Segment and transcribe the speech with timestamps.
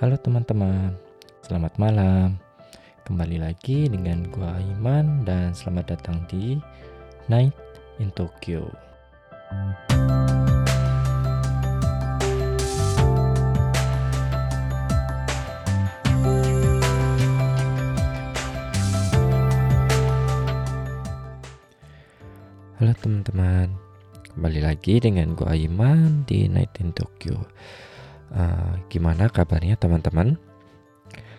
[0.00, 0.96] Halo teman-teman,
[1.44, 2.40] selamat malam.
[3.04, 6.56] Kembali lagi dengan gua Iman dan selamat datang di
[7.28, 7.52] Night
[8.00, 8.64] in Tokyo.
[22.80, 23.68] Halo teman-teman,
[24.32, 27.36] kembali lagi dengan gua Iman di Night in Tokyo.
[28.30, 30.38] Uh, gimana kabarnya teman-teman?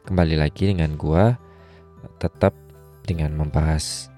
[0.03, 1.39] Kembali lagi dengan gua
[2.19, 2.51] tetap
[3.07, 4.11] dengan membahas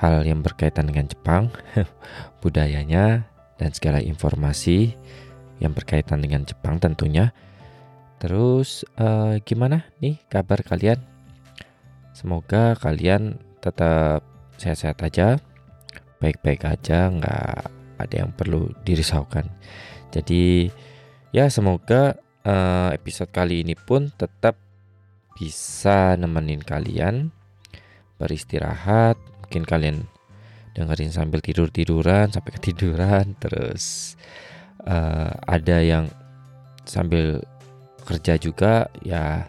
[0.00, 1.52] hal yang berkaitan dengan Jepang,
[2.42, 3.28] budayanya
[3.60, 4.96] dan segala informasi
[5.60, 7.36] yang berkaitan dengan Jepang tentunya.
[8.16, 11.00] Terus uh, gimana nih kabar kalian?
[12.16, 14.24] Semoga kalian tetap
[14.56, 15.36] sehat-sehat aja
[16.20, 17.56] baik-baik aja nggak
[18.00, 19.44] ada yang perlu dirisaukan
[20.12, 20.72] jadi
[21.36, 22.16] ya semoga
[22.48, 24.56] uh, episode kali ini pun tetap
[25.36, 27.28] bisa nemenin kalian
[28.16, 29.20] beristirahat.
[29.44, 29.96] Mungkin kalian
[30.72, 34.16] dengerin sambil tidur tiduran sampai ketiduran terus
[34.88, 36.08] uh, ada yang
[36.88, 37.44] sambil
[38.08, 39.44] kerja juga ya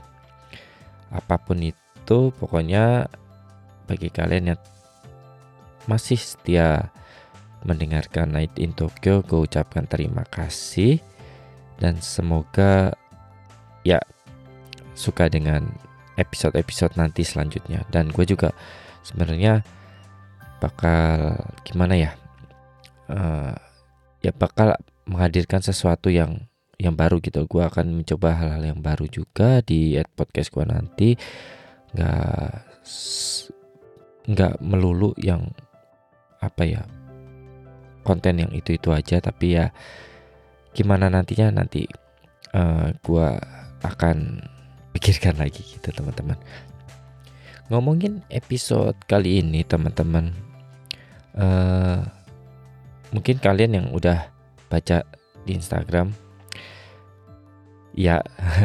[1.08, 3.08] apa pun itu pokoknya
[3.88, 4.62] bagi kalian yang
[5.88, 6.92] masih setia
[7.64, 11.00] mendengarkan Night in Tokyo, gue ucapkan terima kasih
[11.78, 12.94] dan semoga
[13.86, 14.02] ya
[14.98, 15.70] suka dengan
[16.18, 17.86] episode-episode nanti selanjutnya.
[17.94, 18.52] Dan gue juga
[19.06, 19.62] sebenarnya
[20.58, 22.12] bakal gimana ya
[23.14, 23.54] uh,
[24.26, 24.74] ya bakal
[25.06, 26.50] menghadirkan sesuatu yang
[26.82, 27.46] yang baru gitu.
[27.46, 31.10] Gue akan mencoba hal-hal yang baru juga di podcast gue nanti.
[31.94, 32.52] Nggak
[34.28, 35.48] nggak melulu yang
[36.44, 36.84] apa ya
[38.02, 39.22] konten yang itu itu aja.
[39.22, 39.70] Tapi ya
[40.78, 41.90] gimana nantinya nanti
[42.54, 43.34] uh, gua
[43.82, 44.46] akan
[44.94, 46.38] pikirkan lagi gitu teman-teman.
[47.74, 50.38] Ngomongin episode kali ini teman-teman
[51.34, 52.06] uh,
[53.10, 54.30] mungkin kalian yang udah
[54.70, 55.02] baca
[55.44, 56.14] di Instagram
[57.98, 58.22] ya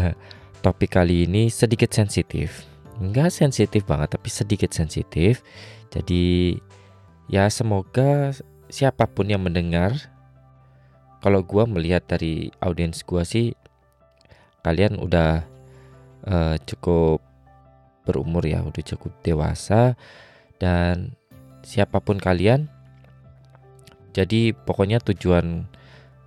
[0.65, 2.69] topik kali ini sedikit sensitif.
[3.01, 5.41] Nggak sensitif banget tapi sedikit sensitif.
[5.89, 6.57] Jadi
[7.33, 8.37] ya semoga
[8.69, 10.12] siapa pun yang mendengar
[11.23, 13.47] kalau gue melihat dari audiens gue sih
[14.67, 15.47] kalian udah
[16.27, 17.23] uh, cukup
[18.03, 19.95] berumur ya udah cukup dewasa
[20.59, 21.15] dan
[21.63, 22.67] siapa pun kalian
[24.13, 25.65] jadi pokoknya tujuan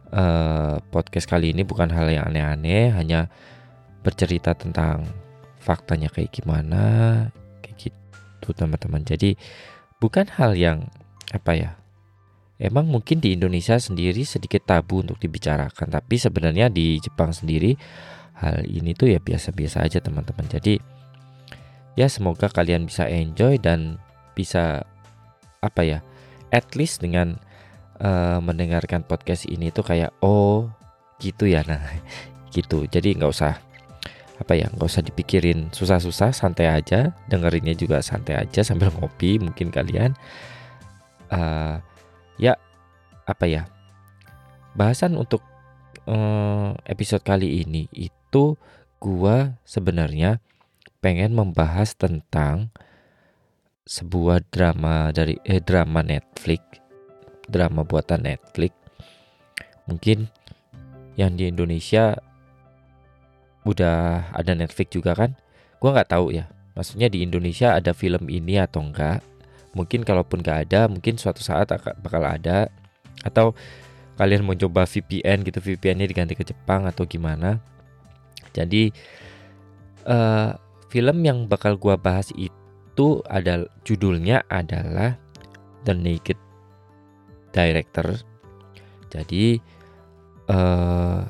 [0.09, 3.29] uh, podcast kali ini bukan hal yang aneh-aneh hanya
[4.01, 5.05] bercerita tentang
[5.61, 6.83] faktanya kayak gimana
[7.61, 9.05] kayak gitu teman-teman.
[9.05, 9.37] Jadi
[9.97, 10.89] bukan hal yang
[11.33, 11.71] apa ya
[12.55, 17.75] Emang mungkin di Indonesia sendiri sedikit tabu untuk dibicarakan, tapi sebenarnya di Jepang sendiri
[18.39, 20.47] hal ini tuh ya biasa-biasa aja teman-teman.
[20.47, 20.79] Jadi
[21.99, 23.99] ya semoga kalian bisa enjoy dan
[24.39, 24.87] bisa
[25.59, 25.99] apa ya,
[26.55, 27.35] at least dengan
[27.99, 30.71] uh, mendengarkan podcast ini tuh kayak oh
[31.19, 31.83] gitu ya, nah
[32.55, 32.87] gitu.
[32.87, 33.59] Jadi nggak usah
[34.35, 39.71] apa ya nggak usah dipikirin susah-susah santai aja dengerinnya juga santai aja sambil ngopi mungkin
[39.71, 40.11] kalian
[41.31, 41.79] uh,
[42.37, 42.59] ya
[43.25, 43.67] apa ya?
[44.75, 45.39] Bahasan untuk
[46.07, 48.59] uh, episode kali ini itu
[48.99, 50.43] gua sebenarnya
[50.99, 52.73] pengen membahas tentang
[53.85, 56.81] sebuah drama dari eh drama Netflix
[57.47, 58.73] drama buatan Netflix.
[59.85, 60.29] Mungkin
[61.15, 62.17] yang di Indonesia
[63.65, 65.37] udah ada Netflix juga kan?
[65.77, 66.49] Gue nggak tahu ya.
[66.75, 69.23] Maksudnya di Indonesia ada film ini atau enggak
[69.75, 71.69] mungkin kalaupun nggak ada mungkin suatu saat
[71.99, 72.71] bakal ada
[73.21, 73.51] atau
[74.15, 77.59] kalian mau coba VPN gitu VPN-nya diganti ke Jepang atau gimana
[78.55, 78.89] jadi
[80.07, 80.55] uh,
[80.87, 85.19] film yang bakal gue bahas itu ada judulnya adalah
[85.83, 86.39] The Naked
[87.51, 88.15] Director
[89.11, 89.59] jadi
[90.49, 91.21] uh,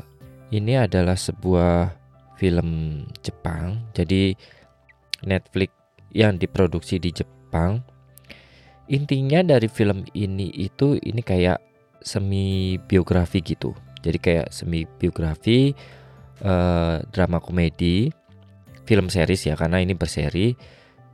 [0.53, 1.91] ini adalah sebuah
[2.39, 3.91] film Jepang.
[3.95, 4.35] Jadi
[5.25, 5.71] Netflix
[6.11, 7.81] yang diproduksi di Jepang.
[8.85, 11.57] Intinya dari film ini itu ini kayak
[12.05, 13.73] semi biografi gitu.
[14.05, 15.73] Jadi kayak semi biografi
[16.45, 18.13] uh, drama komedi,
[18.85, 20.53] film series ya karena ini berseri.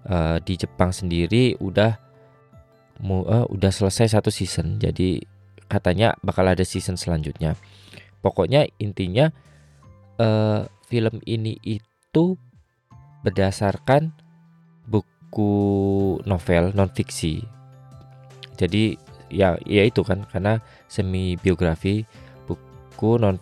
[0.01, 1.93] Uh, di Jepang sendiri udah
[3.05, 4.81] uh, udah selesai satu season.
[4.81, 5.21] Jadi
[5.69, 7.53] katanya bakal ada season selanjutnya.
[8.19, 9.29] Pokoknya intinya
[10.17, 12.35] uh, film ini itu
[13.21, 14.11] berdasarkan
[14.89, 17.60] buku novel non fiksi.
[18.61, 18.93] Jadi
[19.33, 22.05] ya ya itu kan karena semi biografi
[22.45, 23.41] buku non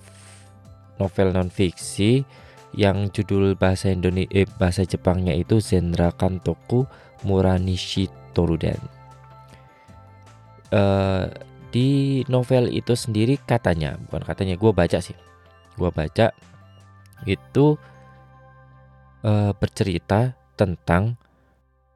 [0.96, 2.24] novel non fiksi
[2.78, 6.86] yang judul bahasa Indonesia eh, bahasa Jepangnya itu Zenra Kantoku
[7.26, 8.78] Muranishi Toruden.
[10.70, 11.26] Uh,
[11.74, 15.18] di novel itu sendiri katanya, bukan katanya, gue baca sih,
[15.78, 16.30] gue baca
[17.26, 17.66] itu
[19.26, 21.18] uh, bercerita tentang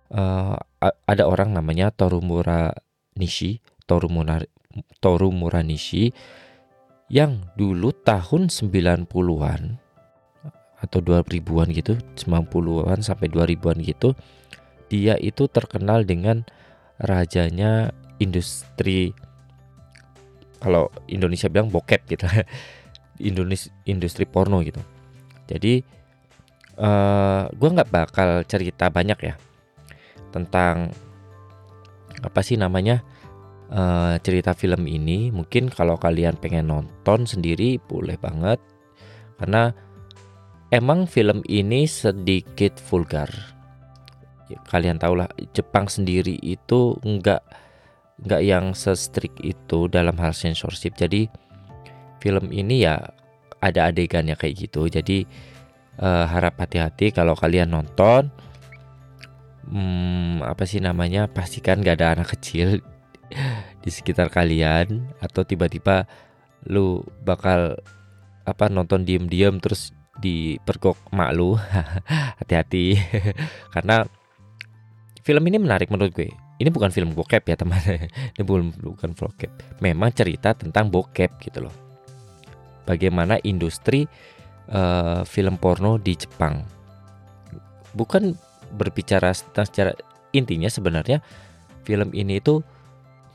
[0.09, 2.73] uh, ada orang namanya Torumura
[3.17, 4.41] Nishi, Torumura
[4.99, 6.09] Torumura Nishi
[7.11, 9.77] yang dulu tahun 90-an
[10.83, 14.17] atau 2000-an gitu, 90-an sampai 2000-an gitu,
[14.91, 16.43] dia itu terkenal dengan
[16.99, 19.15] rajanya industri
[20.63, 22.25] kalau Indonesia bilang bokep gitu.
[23.29, 24.81] Indonesia industri porno gitu.
[25.45, 25.83] Jadi
[26.79, 29.35] uh, gue nggak bakal cerita banyak ya
[30.33, 30.89] tentang
[32.21, 33.01] apa sih namanya
[33.73, 35.33] uh, cerita film ini.
[35.33, 38.61] Mungkin kalau kalian pengen nonton sendiri boleh banget
[39.41, 39.73] karena
[40.69, 43.29] emang film ini sedikit vulgar.
[44.51, 47.41] Ya, kalian tahu lah Jepang sendiri itu nggak
[48.23, 50.93] nggak yang se-strict itu dalam hal censorship.
[50.93, 51.25] Jadi
[52.21, 53.01] film ini ya
[53.63, 54.85] ada adegannya kayak gitu.
[54.91, 55.23] Jadi
[55.99, 58.29] uh, harap hati-hati kalau kalian nonton.
[59.67, 61.31] Hmm, apa sih namanya?
[61.31, 62.83] Pastikan gak ada anak kecil
[63.83, 66.05] di sekitar kalian atau tiba-tiba
[66.67, 67.75] lu bakal
[68.43, 71.55] apa nonton diem-diem terus dipergok mak lu.
[72.39, 72.95] Hati-hati.
[73.73, 74.03] Karena
[75.23, 76.29] film ini menarik menurut gue.
[76.61, 77.81] Ini bukan film bokep ya teman.
[78.37, 79.81] Ini bukan bukan bokep.
[79.81, 81.75] Memang cerita tentang bokep gitu loh.
[82.83, 84.05] Bagaimana industri
[84.69, 86.61] uh, film porno di Jepang.
[87.95, 88.37] Bukan
[88.73, 89.91] berbicara tentang secara
[90.33, 91.21] intinya sebenarnya
[91.85, 92.59] film ini itu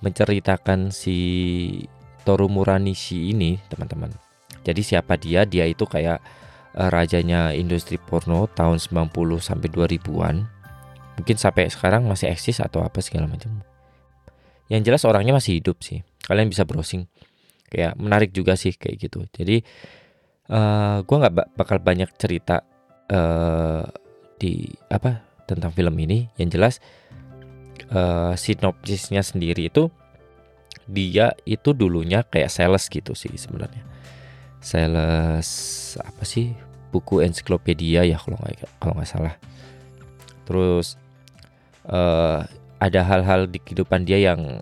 [0.02, 1.16] menceritakan si
[2.26, 4.10] Toru Muranishi ini teman-teman
[4.68, 6.20] jadi siapa dia dia itu kayak
[6.76, 10.36] uh, rajanya industri porno tahun 90 sampai 2000-an.
[11.18, 13.64] Mungkin sampai sekarang masih eksis atau apa segala macam.
[14.70, 16.04] Yang jelas orangnya masih hidup sih.
[16.22, 17.08] Kalian bisa browsing.
[17.72, 19.24] Kayak menarik juga sih kayak gitu.
[19.34, 19.64] Jadi
[20.52, 22.62] uh, gua nggak bakal banyak cerita
[23.10, 23.84] uh,
[24.38, 26.28] di apa tentang film ini.
[26.36, 26.74] Yang jelas
[27.90, 29.88] uh, sinopsisnya sendiri itu
[30.88, 33.84] dia itu dulunya kayak sales gitu sih sebenarnya.
[34.60, 35.48] Sales
[36.00, 36.52] apa sih?
[36.88, 39.34] Buku ensiklopedia ya kalau nggak kalau nggak salah.
[40.44, 41.00] Terus
[41.88, 42.44] uh,
[42.80, 44.60] ada hal-hal di kehidupan dia yang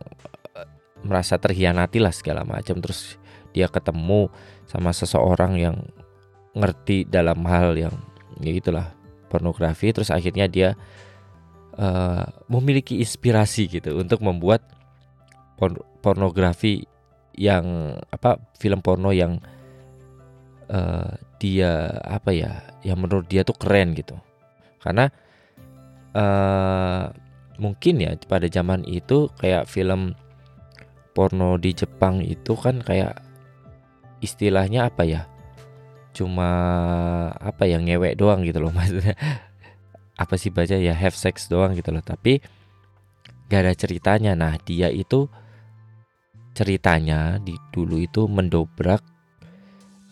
[0.54, 0.66] uh,
[1.06, 2.82] merasa terhianati lah segala macam.
[2.82, 3.18] Terus
[3.54, 4.28] dia ketemu
[4.66, 5.76] sama seseorang yang
[6.56, 7.94] ngerti dalam hal yang
[8.42, 10.68] ya itulah pornografi terus akhirnya dia
[11.78, 14.64] uh, memiliki inspirasi gitu untuk membuat
[16.04, 16.84] pornografi
[17.36, 19.40] yang apa film porno yang
[20.72, 24.16] uh, dia apa ya yang menurut dia tuh keren gitu.
[24.80, 25.08] Karena
[26.16, 27.12] uh,
[27.56, 30.16] mungkin ya pada zaman itu kayak film
[31.16, 33.20] porno di Jepang itu kan kayak
[34.20, 35.22] istilahnya apa ya
[36.16, 36.48] cuma
[37.36, 39.12] apa yang ngewek doang gitu loh maksudnya.
[40.16, 40.72] Apa sih baca?
[40.80, 42.40] Ya have sex doang gitu loh tapi
[43.52, 44.32] gak ada ceritanya.
[44.32, 45.28] Nah dia itu
[46.56, 49.04] ceritanya di dulu itu mendobrak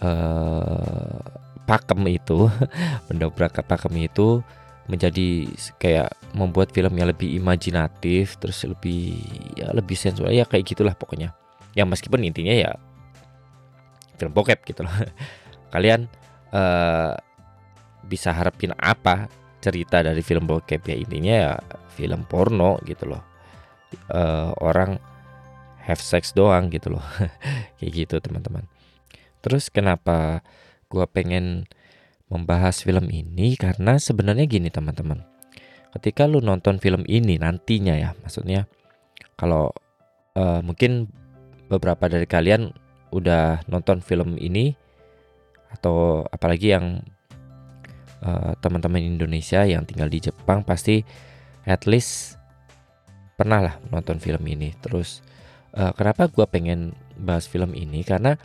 [0.05, 1.25] uh,
[1.65, 2.53] pakem itu
[3.09, 4.45] mendobrak pakem itu
[4.85, 5.49] menjadi
[5.81, 9.17] kayak membuat filmnya lebih imajinatif terus lebih
[9.57, 11.33] ya lebih sensual ya kayak gitulah pokoknya.
[11.73, 12.77] Yang meskipun intinya ya
[14.21, 14.93] film bokep gitu loh
[15.75, 16.07] kalian
[16.55, 17.19] uh,
[18.07, 19.27] bisa harapin apa
[19.59, 20.95] cerita dari film bokep ya?
[20.95, 21.53] Intinya ya
[21.99, 23.23] film porno gitu loh.
[24.11, 24.99] Uh, orang
[25.83, 27.05] have sex doang gitu loh.
[27.83, 28.71] Kayak gitu teman-teman.
[29.43, 30.47] Terus kenapa
[30.87, 31.67] gue pengen
[32.31, 33.59] membahas film ini?
[33.59, 35.21] Karena sebenarnya gini teman-teman.
[35.95, 38.67] Ketika lu nonton film ini nantinya ya, maksudnya
[39.39, 39.71] kalau
[40.35, 41.07] uh, mungkin
[41.71, 42.75] beberapa dari kalian
[43.15, 44.75] udah nonton film ini
[45.75, 47.03] atau apalagi yang
[48.23, 51.03] uh, teman-teman Indonesia yang tinggal di Jepang pasti
[51.67, 52.39] at least
[53.35, 54.71] pernah lah nonton film ini.
[54.79, 55.21] Terus
[55.75, 58.39] uh, kenapa gue pengen bahas film ini karena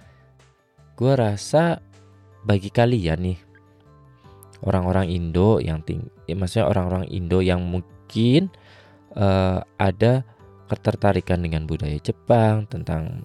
[0.97, 1.79] gue rasa
[2.43, 3.39] bagi kalian nih
[4.63, 8.51] orang-orang Indo yang ting ya maksudnya orang-orang Indo yang mungkin
[9.15, 10.27] uh, ada
[10.67, 13.23] ketertarikan dengan budaya Jepang tentang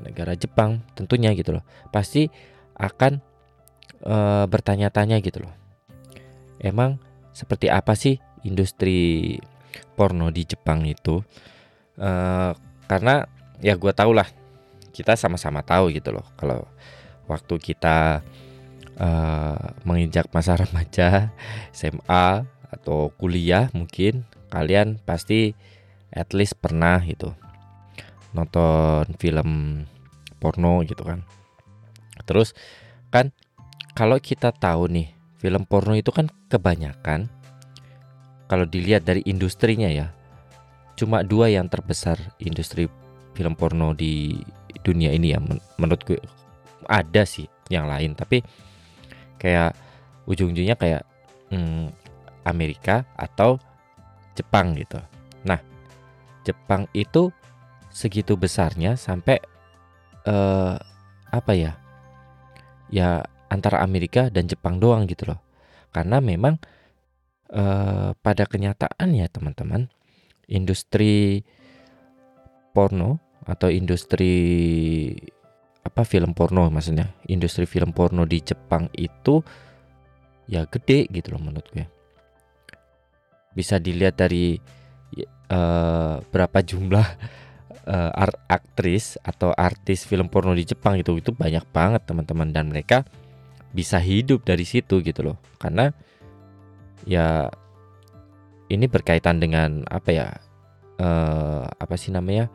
[0.00, 2.30] negara Jepang tentunya gitu loh pasti
[2.78, 3.18] akan
[4.04, 5.54] uh, bertanya-tanya gitu loh.
[6.60, 7.00] Emang
[7.36, 9.36] seperti apa sih industri
[9.94, 11.20] porno di Jepang itu?
[11.96, 12.52] Uh,
[12.90, 13.24] karena
[13.64, 14.28] ya gue tau lah
[14.92, 16.26] kita sama-sama tahu gitu loh.
[16.36, 16.64] Kalau
[17.28, 18.24] waktu kita
[18.96, 21.32] uh, menginjak masa remaja,
[21.72, 25.54] SMA atau kuliah mungkin kalian pasti
[26.12, 27.32] at least pernah gitu
[28.36, 29.82] nonton film
[30.36, 31.24] porno gitu kan.
[32.28, 32.52] Terus
[33.08, 33.32] kan
[33.96, 35.08] kalau kita tahu nih
[35.40, 37.32] film porno itu kan kebanyakan
[38.46, 40.12] kalau dilihat dari industrinya ya
[40.94, 42.86] cuma dua yang terbesar industri
[43.32, 44.36] film porno di
[44.84, 45.40] dunia ini ya
[45.80, 46.20] menurut gue
[46.86, 48.44] ada sih yang lain tapi
[49.40, 49.74] kayak
[50.28, 51.02] ujung-ujungnya kayak
[51.50, 51.90] hmm,
[52.46, 53.58] Amerika atau
[54.36, 55.00] Jepang gitu.
[55.42, 55.58] Nah,
[56.44, 57.32] Jepang itu
[57.90, 59.40] segitu besarnya sampai
[60.28, 60.76] uh,
[61.32, 61.72] apa ya?
[62.92, 65.40] Ya antara Amerika dan Jepang doang gitu loh.
[65.94, 66.58] Karena memang
[67.52, 69.88] uh, pada kenyataan ya teman-teman,
[70.50, 71.42] industri
[72.74, 74.34] porno atau industri
[75.86, 79.40] apa film porno maksudnya, industri film porno di Jepang itu
[80.50, 81.86] ya gede gitu loh menurut gue.
[83.56, 84.58] Bisa dilihat dari
[85.48, 87.06] uh, berapa jumlah
[87.86, 88.10] uh,
[88.50, 93.06] aktris atau artis film porno di Jepang itu itu banyak banget teman-teman dan mereka
[93.76, 95.36] bisa hidup dari situ gitu loh.
[95.60, 95.92] Karena
[97.04, 97.52] ya
[98.72, 100.28] ini berkaitan dengan apa ya
[100.98, 102.48] uh, apa sih namanya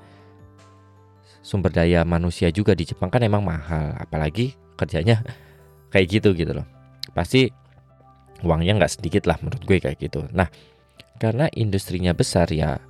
[1.45, 5.21] sumber daya manusia juga di Jepang kan emang mahal apalagi kerjanya
[5.93, 6.65] kayak gitu gitu loh.
[7.13, 7.45] Pasti
[8.41, 10.25] uangnya nggak sedikit lah menurut gue kayak gitu.
[10.33, 10.49] Nah
[11.21, 12.81] karena industrinya besar ya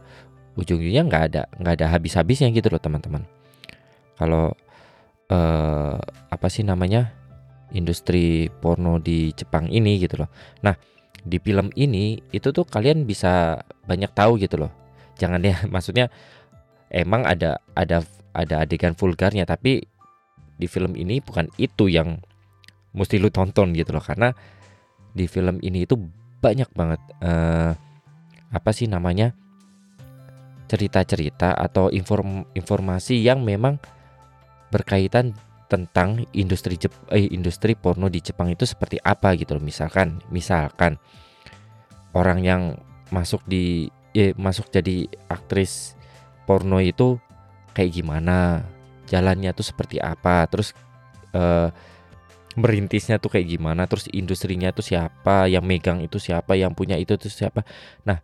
[0.55, 3.27] ujung-ujungnya nggak ada nggak ada habis-habisnya gitu loh teman-teman.
[4.15, 4.55] Kalau
[5.31, 5.95] uh,
[6.31, 7.11] apa sih namanya
[7.73, 10.29] industri porno di Jepang ini gitu loh.
[10.63, 10.75] Nah,
[11.21, 14.71] di film ini itu tuh kalian bisa banyak tahu gitu loh.
[15.19, 16.11] Jangan ya, maksudnya
[16.91, 18.03] emang ada ada
[18.35, 19.83] ada adegan vulgarnya tapi
[20.55, 22.21] di film ini bukan itu yang
[22.91, 24.35] mesti lu tonton gitu loh karena
[25.15, 25.95] di film ini itu
[26.43, 27.71] banyak banget uh,
[28.51, 29.31] apa sih namanya
[30.67, 33.79] cerita-cerita atau inform informasi yang memang
[34.71, 35.35] berkaitan
[35.71, 39.63] tentang industri Jep eh, industri porno di Jepang itu seperti apa gitu loh.
[39.63, 40.99] Misalkan misalkan
[42.11, 42.61] orang yang
[43.07, 45.95] masuk di eh, masuk jadi aktris
[46.43, 47.15] porno itu
[47.71, 48.67] kayak gimana?
[49.07, 50.43] Jalannya tuh seperti apa?
[50.51, 50.75] Terus
[51.31, 51.71] eh,
[52.59, 53.87] merintisnya tuh kayak gimana?
[53.87, 55.47] Terus industrinya tuh siapa?
[55.47, 56.59] Yang megang itu siapa?
[56.59, 57.63] Yang punya itu tuh siapa?
[58.03, 58.19] Nah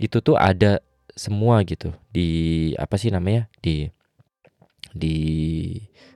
[0.00, 0.80] itu tuh ada
[1.12, 3.52] semua gitu di apa sih namanya?
[3.60, 3.92] Di
[4.96, 5.16] di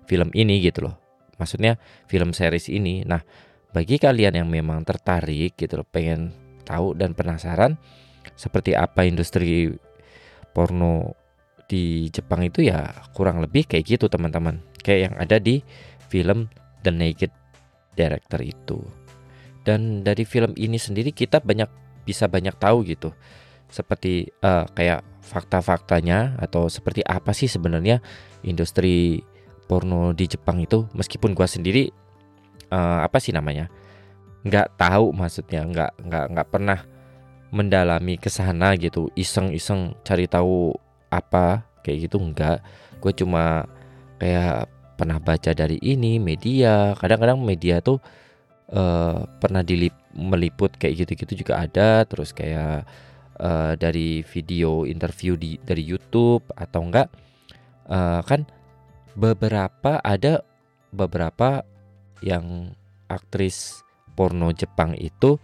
[0.05, 0.97] film ini gitu loh.
[1.37, 3.03] Maksudnya film series ini.
[3.03, 3.21] Nah,
[3.75, 6.31] bagi kalian yang memang tertarik gitu loh, pengen
[6.63, 7.77] tahu dan penasaran
[8.39, 9.69] seperti apa industri
[10.55, 11.13] porno
[11.67, 14.63] di Jepang itu ya kurang lebih kayak gitu teman-teman.
[14.85, 15.65] Kayak yang ada di
[16.07, 16.47] film
[16.87, 17.33] The Naked
[17.99, 18.79] Director itu.
[19.65, 21.67] Dan dari film ini sendiri kita banyak
[22.05, 23.17] bisa banyak tahu gitu.
[23.73, 28.05] Seperti uh, kayak fakta-faktanya atau seperti apa sih sebenarnya
[28.45, 29.25] industri
[29.65, 31.89] porno di Jepang itu meskipun gua sendiri
[32.69, 33.69] uh, apa sih namanya
[34.45, 36.81] nggak tahu maksudnya nggak nggak nggak pernah
[37.55, 40.75] mendalami ke sana gitu iseng-iseng cari tahu
[41.09, 42.59] apa kayak gitu enggak
[42.99, 43.69] gue cuma
[44.19, 44.67] kayak
[44.99, 48.03] pernah baca dari ini media kadang-kadang media tuh
[48.75, 52.83] uh, pernah dilip meliput kayak gitu-gitu juga ada terus kayak
[53.39, 57.09] uh, dari video interview di dari YouTube atau enggak
[57.87, 58.43] uh, kan
[59.15, 60.43] beberapa ada
[60.95, 61.63] beberapa
[62.23, 62.75] yang
[63.11, 63.83] aktris
[64.15, 65.39] porno Jepang itu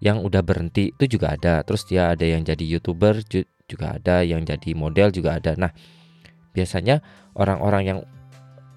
[0.00, 1.60] yang udah berhenti itu juga ada.
[1.64, 3.20] Terus dia ada yang jadi youtuber
[3.68, 5.52] juga ada, yang jadi model juga ada.
[5.56, 5.72] Nah
[6.50, 7.04] biasanya
[7.36, 8.00] orang-orang yang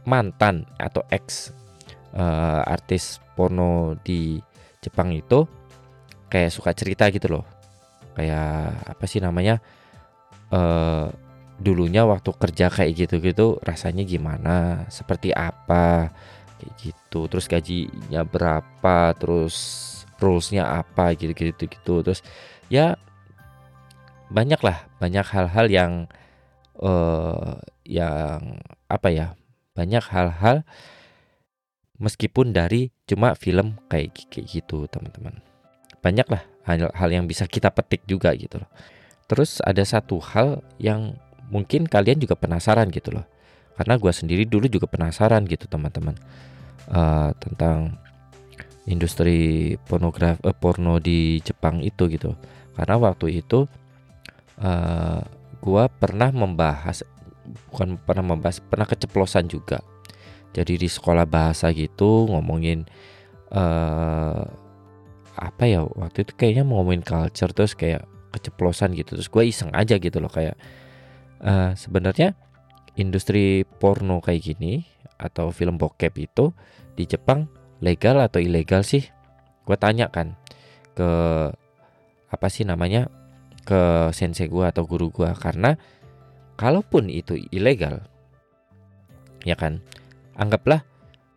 [0.03, 1.55] mantan atau ex
[2.13, 4.37] uh, artis porno di
[4.83, 5.47] Jepang itu
[6.27, 7.45] kayak suka cerita gitu loh.
[8.13, 9.63] Kayak apa sih namanya?
[10.53, 11.09] Uh,
[11.63, 16.11] dulunya waktu kerja kayak gitu-gitu rasanya gimana, seperti apa,
[16.59, 17.31] kayak gitu.
[17.31, 19.55] Terus gajinya berapa, terus
[20.19, 22.03] rulesnya apa gitu-gitu gitu.
[22.03, 22.19] Terus
[22.67, 22.99] ya
[24.27, 25.91] banyak lah, banyak hal-hal yang
[26.83, 28.59] uh, yang
[28.91, 29.27] apa ya,
[29.71, 30.67] banyak hal-hal
[32.03, 35.39] meskipun dari cuma film kayak kayak gitu teman-teman.
[36.03, 38.69] Banyak lah hal-hal yang bisa kita petik juga gitu loh.
[39.27, 41.15] Terus ada satu hal yang
[41.49, 43.25] mungkin kalian juga penasaran gitu loh.
[43.73, 46.15] Karena gue sendiri dulu juga penasaran gitu teman-teman.
[46.83, 47.95] Uh, tentang
[48.85, 52.35] industri pornografi uh, porno di Jepang itu gitu.
[52.73, 53.69] Karena waktu itu
[54.59, 55.21] uh, eh,
[55.61, 57.05] gue pernah membahas
[57.69, 59.79] bukan pernah membahas pernah keceplosan juga.
[60.53, 62.85] Jadi di sekolah bahasa gitu ngomongin
[63.53, 64.41] uh,
[65.33, 69.17] apa ya waktu itu kayaknya ngomongin culture terus kayak keceplosan gitu.
[69.17, 70.57] Terus gue iseng aja gitu loh kayak
[71.43, 72.33] uh, sebenarnya
[72.97, 74.83] industri porno kayak gini
[75.19, 76.55] atau film bokep itu
[76.97, 77.45] di Jepang
[77.83, 79.03] legal atau ilegal sih?
[79.63, 80.35] Gue tanya kan
[80.97, 81.09] ke
[82.33, 83.07] apa sih namanya
[83.63, 85.77] ke sensei gue atau guru gue karena
[86.59, 88.03] kalaupun itu ilegal
[89.47, 89.79] ya kan
[90.35, 90.83] anggaplah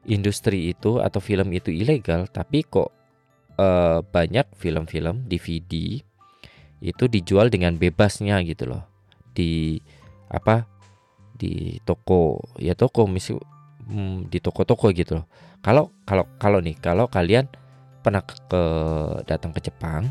[0.09, 2.91] industri itu atau film itu ilegal tapi kok
[3.61, 6.01] uh, banyak film-film DVD
[6.81, 8.85] itu dijual dengan bebasnya gitu loh.
[9.33, 9.81] Di
[10.31, 10.67] apa
[11.37, 13.37] di toko ya toko misi
[13.87, 15.27] hmm, di toko-toko gitu loh
[15.61, 17.47] kalau kalau kalau nih kalau kalian
[18.01, 18.63] pernah ke
[19.27, 20.11] datang ke Jepang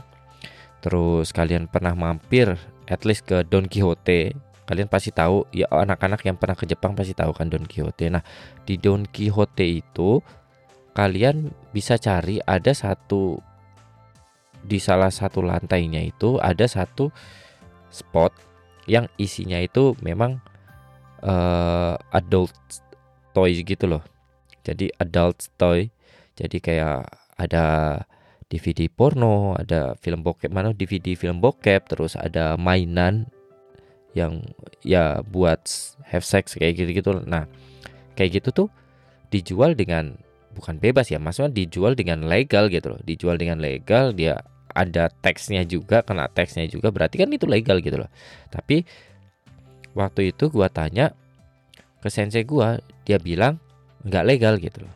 [0.83, 2.53] terus kalian pernah mampir
[2.85, 7.13] at least ke Don Quixote kalian pasti tahu ya anak-anak yang pernah ke Jepang pasti
[7.13, 8.09] tahu kan Don Quixote.
[8.09, 8.25] Nah,
[8.65, 10.19] di Don Quixote itu
[10.97, 13.37] kalian bisa cari ada satu
[14.65, 17.13] di salah satu lantainya itu ada satu
[17.93, 18.33] spot
[18.85, 20.41] yang isinya itu memang
[21.25, 22.53] uh, adult
[23.33, 24.03] toys gitu loh.
[24.65, 25.89] Jadi adult toy.
[26.35, 27.05] Jadi kayak
[27.37, 27.65] ada
[28.47, 33.27] DVD porno, ada film bokep mana DVD film bokep, terus ada mainan
[34.15, 34.39] yang
[34.79, 35.65] ya buat
[36.07, 37.25] have sex kayak gitu-gitu.
[37.27, 37.49] Nah,
[38.15, 38.67] kayak gitu tuh
[39.33, 40.15] dijual dengan
[40.55, 43.01] bukan bebas ya, maksudnya dijual dengan legal gitu loh.
[43.03, 44.39] Dijual dengan legal, dia
[44.75, 48.11] ada teksnya juga, kena teksnya juga, berarti kan itu legal gitu loh.
[48.51, 48.83] Tapi
[49.95, 51.15] waktu itu gua tanya
[52.03, 52.77] ke sensei gua,
[53.07, 53.57] dia bilang
[54.03, 54.95] nggak legal gitu loh.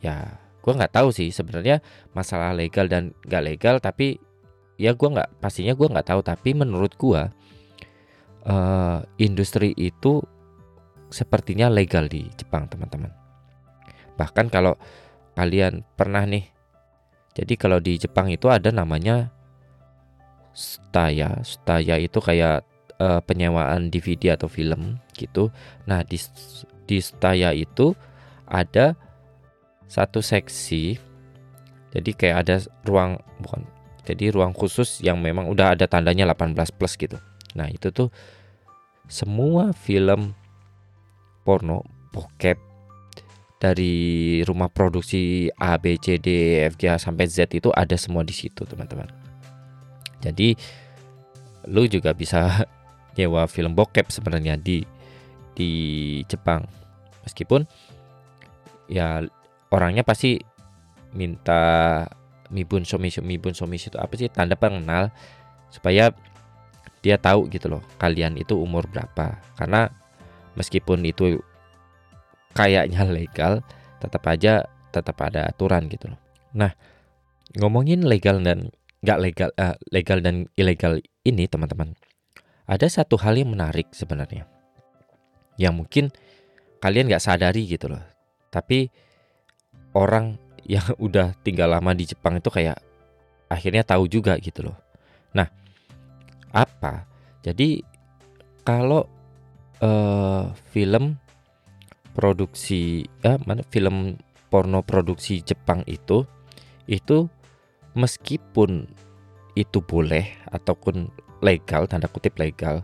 [0.00, 1.84] Ya, gua nggak tahu sih sebenarnya
[2.16, 4.16] masalah legal dan nggak legal, tapi
[4.80, 6.20] ya gua nggak pastinya gua nggak tahu.
[6.24, 7.28] Tapi menurut gua
[8.48, 10.24] uh, industri itu
[11.12, 13.12] sepertinya legal di Jepang, teman-teman.
[14.16, 14.80] Bahkan kalau
[15.36, 16.55] kalian pernah nih,
[17.36, 19.28] jadi kalau di Jepang itu ada namanya
[20.56, 21.36] staya.
[21.44, 22.64] Staya itu kayak
[22.96, 25.52] uh, penyewaan DVD atau film gitu.
[25.84, 26.16] Nah di
[26.88, 27.92] di staya itu
[28.48, 28.96] ada
[29.84, 30.96] satu seksi.
[31.92, 32.56] Jadi kayak ada
[32.88, 33.68] ruang bukan.
[34.08, 37.20] Jadi ruang khusus yang memang udah ada tandanya 18 plus gitu.
[37.52, 38.08] Nah itu tuh
[39.12, 40.32] semua film
[41.44, 41.84] porno
[42.16, 42.56] bokep
[43.56, 48.36] dari rumah produksi A B C D F G sampai Z itu ada semua di
[48.36, 49.08] situ teman-teman.
[50.20, 50.52] Jadi
[51.72, 52.64] lu juga bisa
[53.16, 54.84] nyewa film bokep sebenarnya di
[55.56, 55.70] di
[56.28, 56.68] Jepang.
[57.24, 57.64] Meskipun
[58.86, 59.24] ya
[59.72, 60.38] orangnya pasti
[61.16, 62.04] minta
[62.52, 65.10] mibun somisu mibun somisu itu apa sih tanda pengenal
[65.72, 66.14] supaya
[67.02, 69.90] dia tahu gitu loh kalian itu umur berapa karena
[70.54, 71.42] meskipun itu
[72.56, 73.60] kayaknya legal
[74.00, 76.20] tetap aja tetap ada aturan gitu loh.
[76.56, 76.72] Nah
[77.60, 78.72] ngomongin legal dan
[79.04, 81.92] nggak legal uh, legal dan ilegal ini teman-teman
[82.66, 84.48] ada satu hal yang menarik sebenarnya
[85.60, 86.10] yang mungkin
[86.80, 88.02] kalian nggak sadari gitu loh.
[88.52, 88.88] Tapi
[89.96, 92.80] orang yang udah tinggal lama di Jepang itu kayak
[93.46, 94.76] akhirnya tahu juga gitu loh.
[95.36, 95.48] Nah
[96.52, 97.04] apa?
[97.44, 97.84] Jadi
[98.66, 99.06] kalau
[99.78, 101.14] uh, film
[102.16, 104.16] produksi ya mana film
[104.48, 106.24] porno produksi Jepang itu
[106.88, 107.28] itu
[107.92, 108.88] meskipun
[109.52, 111.12] itu boleh ataupun
[111.44, 112.80] legal tanda kutip legal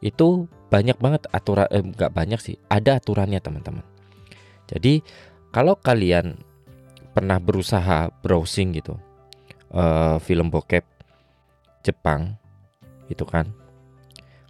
[0.00, 3.84] itu banyak banget aturan eh, nggak banyak sih ada aturannya teman-teman.
[4.66, 5.04] Jadi
[5.52, 6.40] kalau kalian
[7.12, 8.96] pernah berusaha browsing gitu
[9.76, 10.84] uh, film bokep
[11.84, 12.40] Jepang
[13.12, 13.52] gitu kan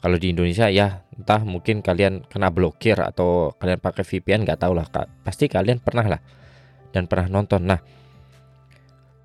[0.02, 4.74] kalau di Indonesia ya entah mungkin kalian kena blokir atau kalian pakai VPN nggak tahu
[4.74, 4.86] lah
[5.22, 6.20] pasti kalian pernah lah
[6.90, 7.62] dan pernah nonton.
[7.62, 7.80] Nah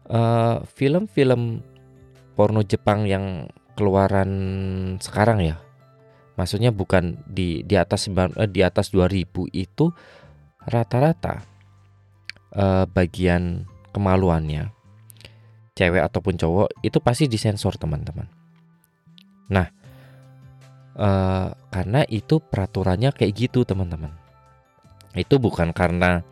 [0.08, 1.66] eh, film-film
[2.38, 4.30] porno Jepang yang keluaran
[5.02, 5.58] sekarang ya
[6.38, 9.90] maksudnya bukan di di atas eh, di atas 2000 itu
[10.68, 11.48] rata-rata
[12.54, 13.64] uh, bagian
[13.96, 14.70] kemaluannya
[15.78, 18.28] cewek ataupun cowok itu pasti disensor teman-teman.
[19.48, 19.70] Nah,
[20.98, 24.12] uh, karena itu peraturannya kayak gitu teman-teman.
[25.14, 26.26] Itu bukan karena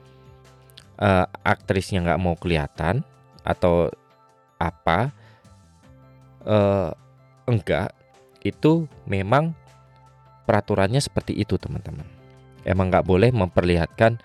[0.99, 3.05] uh, aktrisnya nggak mau kelihatan
[3.45, 3.93] atau
[4.57, 5.13] apa,
[6.43, 6.91] uh,
[7.45, 7.93] enggak.
[8.45, 9.57] Itu memang
[10.45, 12.05] peraturannya seperti itu teman-teman.
[12.65, 14.17] Emang nggak boleh memperlihatkan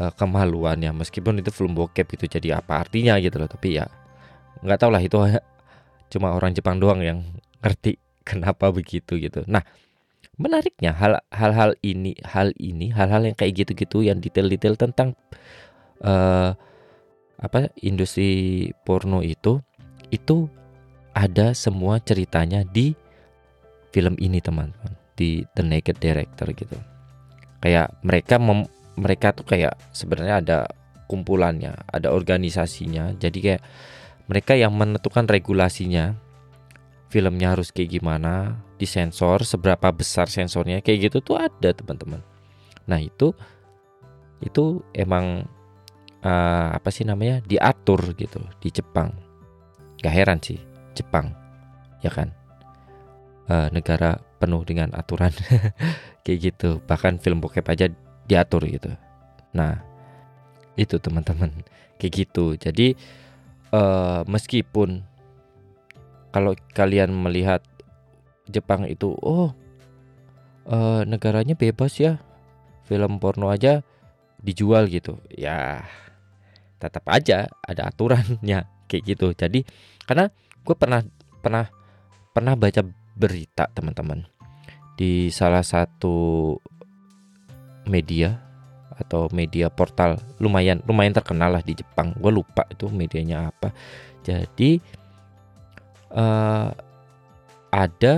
[0.00, 3.48] uh, kemaluannya meskipun itu film bokep itu jadi apa artinya gitu loh.
[3.48, 3.88] Tapi ya
[4.64, 5.16] nggak tahu lah itu
[6.12, 7.24] cuma orang Jepang doang yang
[7.64, 9.44] ngerti kenapa begitu gitu.
[9.46, 9.62] Nah,
[10.40, 15.14] menariknya hal hal ini hal ini hal-hal yang kayak gitu-gitu yang detail-detail tentang
[16.02, 16.56] uh,
[17.38, 19.62] apa industri porno itu
[20.10, 20.50] itu
[21.14, 22.96] ada semua ceritanya di
[23.94, 24.98] film ini teman-teman.
[25.14, 26.74] Di The Naked Director gitu.
[27.62, 28.66] Kayak mereka mem,
[28.98, 30.58] mereka tuh kayak sebenarnya ada
[31.06, 33.14] kumpulannya ada organisasinya.
[33.14, 33.62] Jadi kayak
[34.26, 36.18] mereka yang menentukan regulasinya
[37.14, 42.18] filmnya harus kayak gimana disensor seberapa besar sensornya kayak gitu tuh ada teman-teman.
[42.90, 43.30] Nah itu
[44.42, 45.46] itu emang
[46.26, 49.14] uh, apa sih namanya diatur gitu di Jepang.
[50.02, 50.58] Gak heran sih
[50.98, 51.30] Jepang
[52.02, 52.34] ya kan?
[53.46, 55.30] Uh, negara penuh dengan aturan
[56.26, 56.82] kayak gitu.
[56.82, 57.86] Bahkan film bokep aja
[58.26, 58.90] diatur gitu.
[59.54, 59.78] Nah
[60.74, 61.62] itu teman-teman
[62.02, 62.58] kayak gitu.
[62.58, 62.98] Jadi
[63.70, 65.13] uh, meskipun
[66.34, 67.62] kalau kalian melihat
[68.50, 69.54] Jepang itu oh
[70.66, 72.18] uh, negaranya bebas ya.
[72.90, 73.86] Film porno aja
[74.42, 75.22] dijual gitu.
[75.30, 75.86] Ya
[76.82, 79.30] tetap aja ada aturannya kayak gitu.
[79.30, 79.62] Jadi
[80.10, 80.26] karena
[80.66, 81.06] gue pernah
[81.38, 81.70] pernah
[82.34, 82.82] pernah baca
[83.14, 84.26] berita teman-teman
[84.98, 86.58] di salah satu
[87.86, 88.42] media
[88.94, 92.10] atau media portal lumayan lumayan terkenal lah di Jepang.
[92.18, 93.70] Gue lupa itu medianya apa.
[94.26, 94.82] Jadi
[96.14, 96.70] uh,
[97.74, 98.14] ada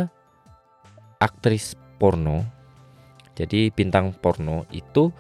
[1.18, 2.44] aktris porno.
[3.36, 5.12] Jadi bintang porno itu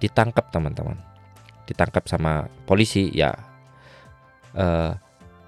[0.00, 0.96] ditangkap teman-teman.
[1.68, 3.32] Ditangkap sama polisi ya.
[4.52, 4.92] Uh,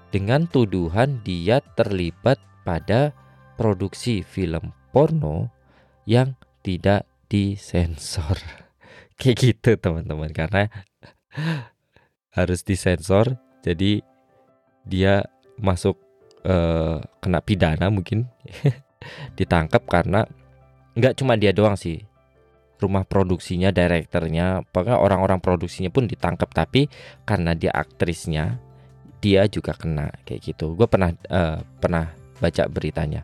[0.09, 3.13] dengan tuduhan dia terlibat pada
[3.59, 5.53] produksi film porno
[6.09, 6.33] yang
[6.65, 8.41] tidak disensor.
[9.19, 10.33] Kayak gitu teman-teman.
[10.33, 10.65] Karena
[12.35, 14.03] harus disensor jadi
[14.83, 15.23] dia
[15.55, 16.04] masuk
[16.45, 18.29] uh, kena pidana mungkin
[19.39, 20.23] ditangkap karena
[20.95, 22.05] nggak cuma dia doang sih
[22.79, 26.91] rumah produksinya, direkturnya, pokoknya orang-orang produksinya pun ditangkap tapi
[27.23, 28.59] karena dia aktrisnya
[29.23, 30.75] dia juga kena kayak gitu.
[30.75, 33.23] Gue pernah uh, pernah baca beritanya.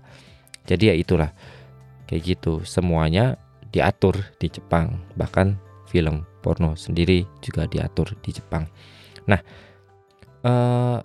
[0.65, 1.29] Jadi ya itulah
[2.07, 2.63] kayak gitu.
[2.63, 3.37] Semuanya
[3.69, 4.97] diatur di Jepang.
[5.19, 5.47] Bahkan
[5.91, 8.65] film porno sendiri juga diatur di Jepang.
[9.27, 9.39] Nah,
[10.47, 10.97] uh,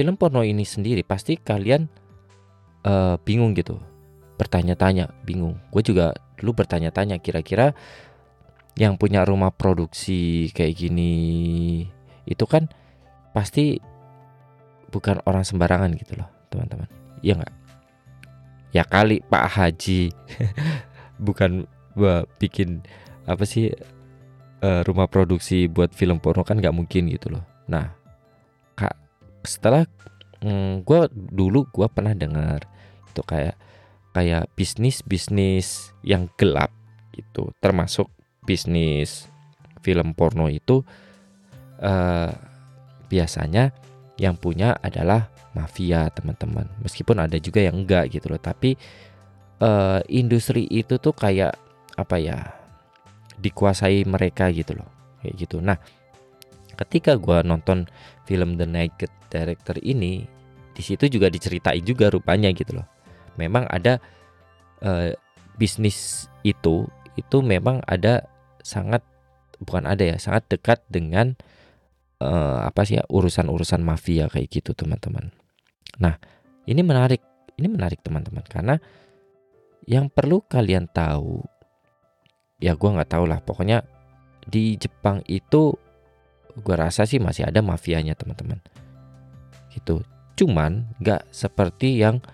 [0.00, 1.84] film porno ini sendiri pasti kalian
[2.88, 3.76] uh, bingung gitu,
[4.40, 5.60] bertanya-tanya, bingung.
[5.68, 7.76] Gue juga dulu bertanya-tanya kira-kira
[8.80, 11.12] yang punya rumah produksi kayak gini
[12.24, 12.72] itu kan
[13.36, 13.76] pasti
[14.88, 16.88] bukan orang sembarangan gitu loh teman-teman.
[17.20, 17.54] Iya nggak?
[18.72, 20.08] Ya kali Pak Haji.
[21.28, 22.80] Bukan buat bikin
[23.28, 23.68] apa sih
[24.64, 27.44] uh, rumah produksi buat film porno kan nggak mungkin gitu loh.
[27.68, 27.92] Nah
[28.72, 28.96] kak
[29.44, 29.84] setelah
[30.44, 32.64] mm, gue dulu gue pernah dengar
[33.10, 33.56] itu kayak
[34.10, 36.70] kayak bisnis bisnis yang gelap
[37.14, 38.10] gitu termasuk
[38.44, 39.30] bisnis
[39.80, 40.82] film porno itu
[41.80, 42.30] uh,
[43.08, 43.72] biasanya
[44.20, 46.68] yang punya adalah mafia teman-teman.
[46.84, 48.76] Meskipun ada juga yang enggak gitu loh tapi
[49.64, 51.56] uh, industri itu tuh kayak
[51.96, 52.38] apa ya
[53.40, 54.88] dikuasai mereka gitu loh
[55.24, 55.58] kayak gitu.
[55.58, 55.80] Nah
[56.76, 57.88] ketika gue nonton
[58.28, 60.26] film The Naked Director ini
[60.74, 62.86] di situ juga diceritain juga rupanya gitu loh
[63.38, 64.02] memang ada
[64.84, 65.14] uh,
[65.56, 68.24] bisnis itu itu memang ada
[68.64, 69.04] sangat
[69.60, 71.36] bukan ada ya sangat dekat dengan
[72.24, 75.28] uh, apa sih ya urusan-urusan mafia kayak gitu teman-teman.
[76.00, 76.16] Nah
[76.64, 77.20] ini menarik
[77.60, 78.80] ini menarik teman-teman karena
[79.84, 81.44] yang perlu kalian tahu
[82.60, 83.84] ya gue nggak tahu lah pokoknya
[84.44, 85.76] di Jepang itu
[86.56, 88.60] gue rasa sih masih ada mafianya teman-teman
[89.74, 90.04] gitu
[90.40, 92.24] cuman nggak seperti yang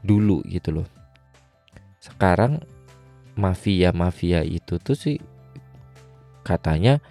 [0.00, 0.88] dulu gitu loh.
[2.00, 2.64] Sekarang
[3.36, 5.20] mafia-mafia itu tuh sih
[6.40, 7.04] katanya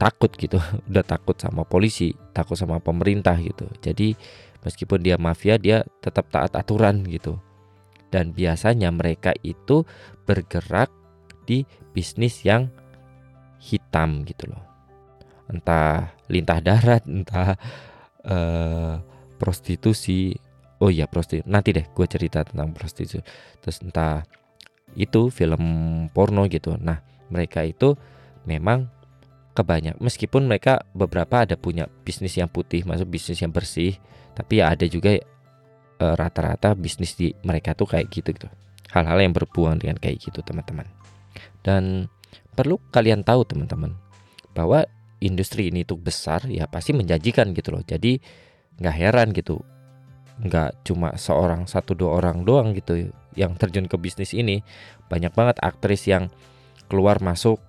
[0.00, 0.56] takut gitu,
[0.88, 3.68] udah takut sama polisi, takut sama pemerintah gitu.
[3.84, 4.16] Jadi
[4.64, 7.36] meskipun dia mafia dia tetap taat aturan gitu.
[8.08, 9.86] Dan biasanya mereka itu
[10.24, 10.90] bergerak
[11.46, 12.72] di bisnis yang
[13.60, 14.64] hitam gitu loh.
[15.52, 17.54] Entah lintah darat, entah
[18.26, 19.00] uh,
[19.36, 20.36] prostitusi.
[20.80, 23.20] Oh iya prostitusi nanti deh gue cerita tentang prostitusi.
[23.60, 24.24] Terus entah
[24.96, 25.62] itu film
[26.10, 26.76] porno gitu.
[26.80, 27.94] Nah mereka itu
[28.48, 28.88] memang
[29.54, 33.98] kebanyak meskipun mereka beberapa ada punya bisnis yang putih masuk bisnis yang bersih
[34.32, 35.18] tapi ya ada juga
[36.00, 38.48] e, rata-rata bisnis di mereka tuh kayak gitu gitu.
[38.90, 40.86] Hal-hal yang berhubungan dengan kayak gitu teman-teman.
[41.62, 42.08] Dan
[42.56, 43.94] perlu kalian tahu teman-teman
[44.56, 44.86] bahwa
[45.20, 47.84] industri ini tuh besar ya pasti menjanjikan gitu loh.
[47.84, 48.20] Jadi
[48.80, 49.60] nggak heran gitu.
[50.40, 54.64] Nggak cuma seorang satu dua orang doang gitu yang terjun ke bisnis ini.
[55.12, 56.32] Banyak banget aktris yang
[56.88, 57.60] keluar masuk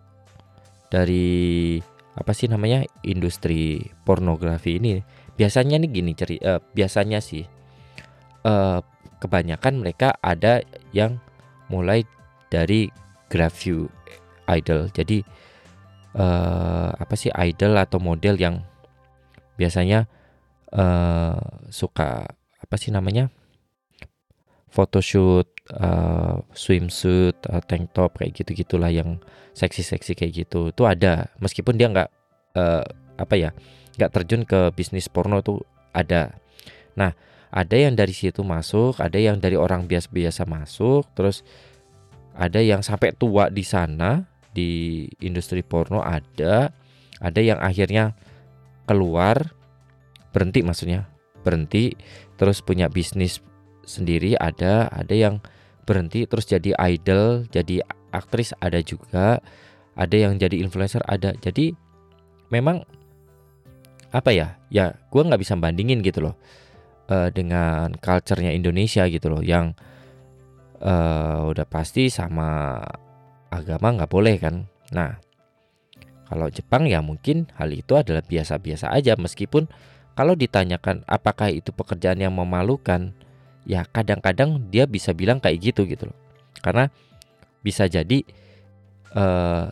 [0.90, 1.78] dari
[2.12, 5.04] apa sih namanya industri pornografi ini.
[5.36, 7.44] Biasanya nih gini ceri uh, biasanya sih
[8.48, 8.80] uh,
[9.22, 11.22] kebanyakan mereka ada yang
[11.72, 12.04] mulai
[12.52, 12.92] dari
[13.32, 13.88] graphic
[14.52, 14.92] idol.
[14.92, 15.24] Jadi
[16.16, 18.64] uh, apa sih idol atau model yang
[19.56, 20.08] biasanya
[20.74, 21.38] uh,
[21.70, 22.28] suka
[22.62, 23.30] apa sih namanya
[24.72, 29.20] photoshoot, uh, swimsuit, uh, tank top kayak gitu gitulah yang
[29.52, 32.10] seksi-seksi kayak gitu itu ada meskipun dia nggak
[32.56, 32.84] uh,
[33.20, 33.52] apa ya
[34.00, 35.60] nggak terjun ke bisnis porno tuh
[35.92, 36.40] ada.
[36.96, 37.12] Nah
[37.52, 41.44] ada yang dari situ masuk, ada yang dari orang biasa-biasa masuk, terus
[42.32, 46.72] ada yang sampai tua di sana di industri porno ada,
[47.20, 48.16] ada yang akhirnya
[48.86, 49.56] keluar
[50.32, 51.08] berhenti maksudnya
[51.42, 51.96] berhenti
[52.40, 53.44] terus punya bisnis
[53.84, 55.44] sendiri ada ada yang
[55.84, 59.42] berhenti terus jadi idol jadi aktris ada juga
[59.96, 61.36] ada yang jadi influencer ada.
[61.40, 61.76] Jadi
[62.52, 62.84] memang
[64.12, 66.36] apa ya ya gue nggak bisa bandingin gitu loh
[67.08, 69.72] uh, dengan culture-nya Indonesia gitu loh yang
[70.84, 72.84] uh, udah pasti sama
[73.52, 74.66] agama nggak boleh kan?
[74.96, 75.20] Nah
[76.32, 79.20] kalau Jepang ya mungkin hal itu adalah biasa-biasa aja.
[79.20, 79.68] Meskipun
[80.16, 83.12] kalau ditanyakan apakah itu pekerjaan yang memalukan
[83.68, 86.18] ya kadang-kadang dia bisa bilang kayak gitu gitu loh.
[86.64, 86.88] Karena
[87.60, 88.24] bisa jadi
[89.14, 89.70] uh,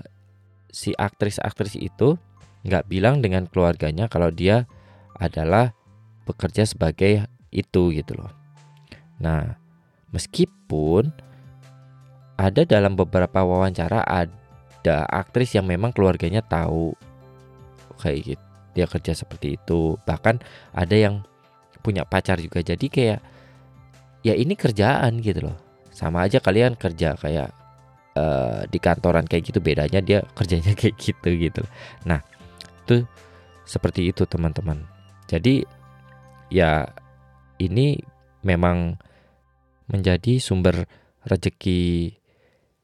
[0.69, 2.19] si aktris-aktris itu
[2.67, 4.67] nggak bilang dengan keluarganya kalau dia
[5.15, 5.71] adalah
[6.27, 8.31] bekerja sebagai itu gitu loh.
[9.23, 9.55] Nah
[10.11, 11.28] meskipun
[12.39, 16.95] ada dalam beberapa wawancara ada aktris yang memang keluarganya tahu
[17.99, 19.99] kayak gitu dia kerja seperti itu.
[20.07, 20.39] Bahkan
[20.71, 21.19] ada yang
[21.83, 22.63] punya pacar juga.
[22.63, 23.19] Jadi kayak
[24.23, 25.57] ya ini kerjaan gitu loh.
[25.91, 27.51] Sama aja kalian kerja kayak
[28.15, 31.61] uh, di kantoran kayak gitu bedanya dia kerjanya kayak gitu gitu.
[32.07, 32.23] Nah
[32.87, 33.03] itu
[33.67, 34.87] seperti itu teman-teman.
[35.27, 35.67] Jadi
[36.49, 36.87] ya
[37.59, 37.99] ini
[38.41, 38.95] memang
[39.91, 40.87] menjadi sumber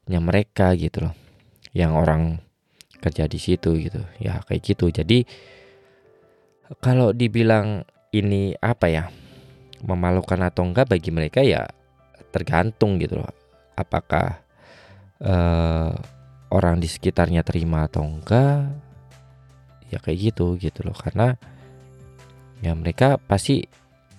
[0.06, 1.14] rezekinya mereka gitu loh
[1.74, 2.38] yang orang
[3.02, 5.26] kerja di situ gitu ya kayak gitu jadi
[6.78, 7.82] kalau dibilang
[8.14, 9.04] ini apa ya
[9.82, 11.66] memalukan atau enggak bagi mereka ya
[12.34, 13.30] tergantung gitu loh.
[13.76, 14.40] Apakah
[15.20, 15.92] uh,
[16.50, 18.72] orang di sekitarnya terima atau enggak?
[19.92, 21.38] Ya kayak gitu gitu loh karena
[22.64, 23.68] ya mereka pasti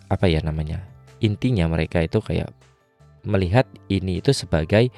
[0.08, 0.86] apa ya namanya?
[1.20, 2.54] Intinya mereka itu kayak
[3.28, 4.94] melihat ini itu sebagai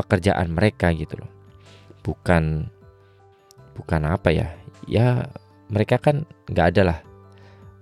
[0.00, 1.30] pekerjaan mereka gitu loh.
[2.00, 2.72] Bukan
[3.76, 4.48] bukan apa ya?
[4.88, 5.28] Ya
[5.68, 6.98] mereka kan nggak ada lah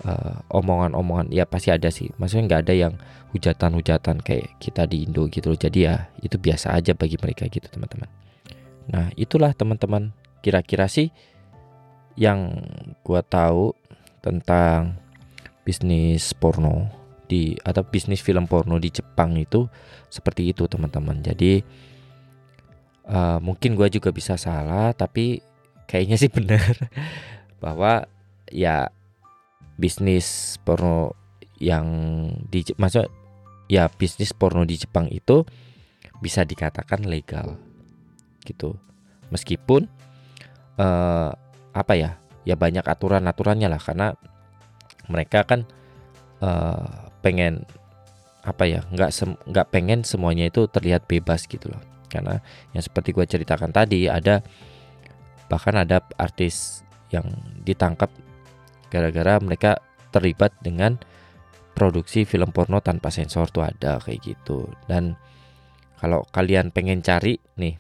[0.03, 1.31] eh, omongan-omongan.
[1.31, 2.11] Ya pasti ada sih.
[2.19, 2.95] Maksudnya nggak ada yang
[3.31, 5.59] hujatan-hujatan kayak kita di Indo gitu loh.
[5.59, 8.11] Jadi ya itu biasa aja bagi mereka gitu teman-teman.
[8.89, 11.13] Nah itulah teman-teman kira-kira sih
[12.19, 12.51] yang
[13.07, 13.77] gua tahu
[14.25, 14.99] tentang
[15.63, 16.89] bisnis porno
[17.29, 19.69] di atau bisnis film porno di Jepang itu
[20.09, 21.21] seperti itu teman-teman.
[21.21, 21.61] Jadi
[23.09, 25.41] uh, mungkin gua juga bisa salah tapi
[25.89, 26.93] kayaknya sih benar
[27.59, 28.07] bahwa
[28.53, 28.93] ya
[29.79, 31.15] bisnis porno
[31.59, 31.87] yang
[32.51, 33.11] di maksud
[33.67, 35.43] ya bisnis porno di Jepang itu
[36.19, 37.59] bisa dikatakan legal
[38.43, 38.75] gitu.
[39.29, 39.87] Meskipun
[40.81, 41.31] uh,
[41.77, 42.17] apa ya
[42.49, 44.17] ya banyak aturan aturannya lah karena
[45.07, 45.69] mereka kan
[46.41, 47.69] uh, pengen
[48.41, 49.11] apa ya nggak
[49.53, 52.41] nggak pengen semuanya itu terlihat bebas gitu loh karena
[52.73, 54.41] yang seperti gue ceritakan tadi ada
[55.49, 57.25] bahkan ada artis yang
[57.65, 58.13] ditangkap
[58.93, 59.81] gara-gara mereka
[60.13, 60.97] terlibat dengan
[61.77, 64.67] produksi film porno tanpa sensor tuh ada kayak gitu.
[64.91, 65.15] Dan
[66.01, 67.79] kalau kalian pengen cari nih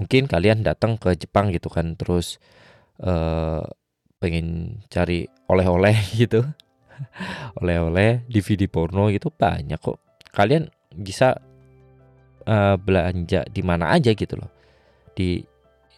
[0.00, 2.40] mungkin kalian datang ke Jepang gitu kan terus
[3.04, 3.60] uh,
[4.16, 6.46] pengen cari oleh-oleh gitu.
[7.58, 9.98] Oleh-oleh DVD porno gitu banyak kok.
[10.30, 11.40] Kalian bisa
[12.46, 14.50] uh, belanja di mana aja gitu loh.
[15.16, 15.42] Di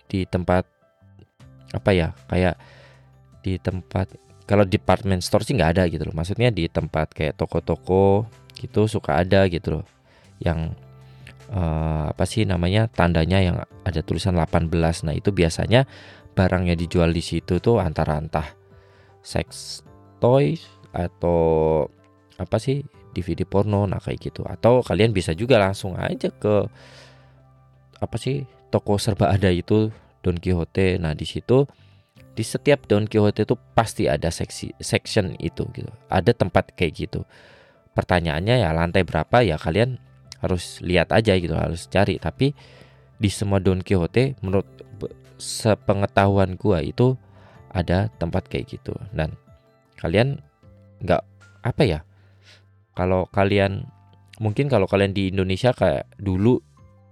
[0.07, 0.65] di tempat
[1.73, 2.57] apa ya kayak
[3.41, 4.13] di tempat
[4.45, 6.15] kalau department store sih nggak ada gitu loh.
[6.15, 8.27] Maksudnya di tempat kayak toko-toko
[8.59, 9.87] gitu suka ada gitu loh.
[10.43, 10.75] Yang
[11.53, 14.73] uh, apa sih namanya tandanya yang ada tulisan 18
[15.07, 15.85] nah itu biasanya
[16.33, 18.49] barang yang dijual di situ tuh antara entah
[19.21, 19.81] sex
[20.19, 21.85] toys atau
[22.41, 26.67] apa sih DVD porno nah kayak gitu atau kalian bisa juga langsung aja ke
[28.03, 29.93] apa sih toko serba ada itu
[30.25, 31.69] Don Quixote nah di situ
[32.33, 35.93] di setiap Don Quixote itu pasti ada seksi section itu gitu.
[36.09, 37.21] Ada tempat kayak gitu.
[37.93, 40.01] Pertanyaannya ya lantai berapa ya kalian
[40.41, 42.17] harus lihat aja gitu, harus cari.
[42.17, 42.57] Tapi
[43.21, 44.65] di semua Don Quixote menurut
[45.37, 47.19] sepengetahuan gua itu
[47.73, 49.35] ada tempat kayak gitu dan
[49.99, 50.39] kalian
[51.03, 51.23] nggak
[51.67, 52.01] apa ya
[52.93, 53.89] kalau kalian
[54.41, 56.61] mungkin kalau kalian di Indonesia kayak dulu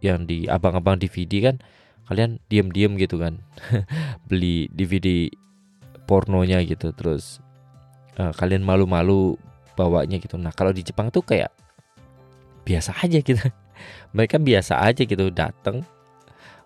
[0.00, 1.56] yang di abang-abang DVD kan
[2.08, 3.38] kalian diem-diem gitu kan.
[4.28, 5.30] Beli DVD
[6.08, 7.38] pornonya gitu terus
[8.18, 9.38] uh, kalian malu-malu
[9.78, 10.34] bawanya gitu.
[10.36, 11.54] Nah kalau di Jepang tuh kayak
[12.66, 13.40] biasa aja gitu.
[14.16, 15.86] Mereka biasa aja gitu dateng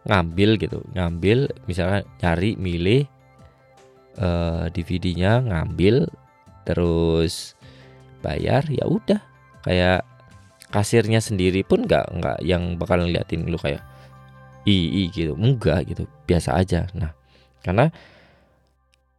[0.09, 0.81] ngambil gitu.
[0.97, 3.05] Ngambil misalnya cari milih
[4.19, 6.09] uh, eh, DVD-nya ngambil
[6.65, 7.53] terus
[8.25, 9.21] bayar ya udah.
[9.61, 10.09] Kayak
[10.73, 13.85] kasirnya sendiri pun nggak nggak yang bakal ngeliatin lu kayak
[14.65, 15.37] i, i gitu.
[15.37, 16.09] Enggak gitu.
[16.25, 16.89] Biasa aja.
[16.97, 17.13] Nah
[17.61, 17.93] karena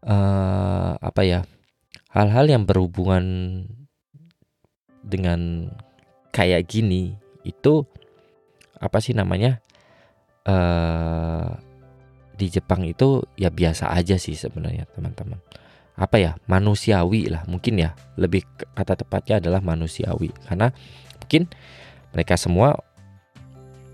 [0.05, 1.39] uh, apa ya
[2.13, 3.25] hal-hal yang berhubungan
[5.05, 5.69] dengan
[6.29, 7.85] kayak gini itu
[8.77, 9.61] apa sih namanya
[10.49, 11.57] uh,
[12.35, 15.39] di Jepang itu ya biasa aja sih sebenarnya teman-teman
[15.95, 17.95] apa ya manusiawi lah mungkin ya.
[18.19, 18.43] Lebih
[18.75, 20.31] kata tepatnya adalah manusiawi.
[20.47, 20.71] Karena
[21.23, 21.47] mungkin
[22.11, 22.79] mereka semua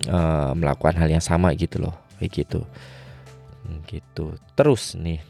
[0.10, 2.62] uh, melakukan hal yang sama gitu loh kayak gitu.
[3.66, 4.38] Hmm, gitu.
[4.58, 5.22] Terus nih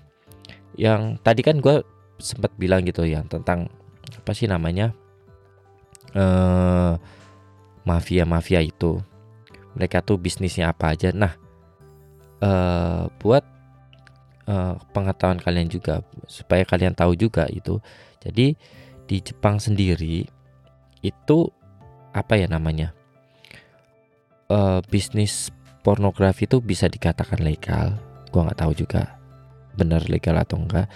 [0.79, 1.83] yang tadi kan gue
[2.21, 3.67] sempat bilang gitu ya tentang
[4.11, 4.95] apa sih namanya
[6.15, 6.95] uh,
[7.83, 8.99] mafia mafia itu.
[9.71, 11.15] Mereka tuh bisnisnya apa aja.
[11.15, 11.35] Nah
[12.43, 13.43] uh, buat
[14.51, 17.79] uh, pengetahuan kalian juga supaya kalian tahu juga itu.
[18.19, 18.53] Jadi
[19.07, 20.27] di Jepang sendiri
[21.01, 21.37] itu
[22.11, 22.91] apa ya namanya?
[24.51, 25.47] Uh, bisnis
[25.81, 27.95] pornografi itu bisa dikatakan legal.
[28.35, 29.15] Gua nggak tahu juga
[29.79, 30.91] benar legal atau enggak.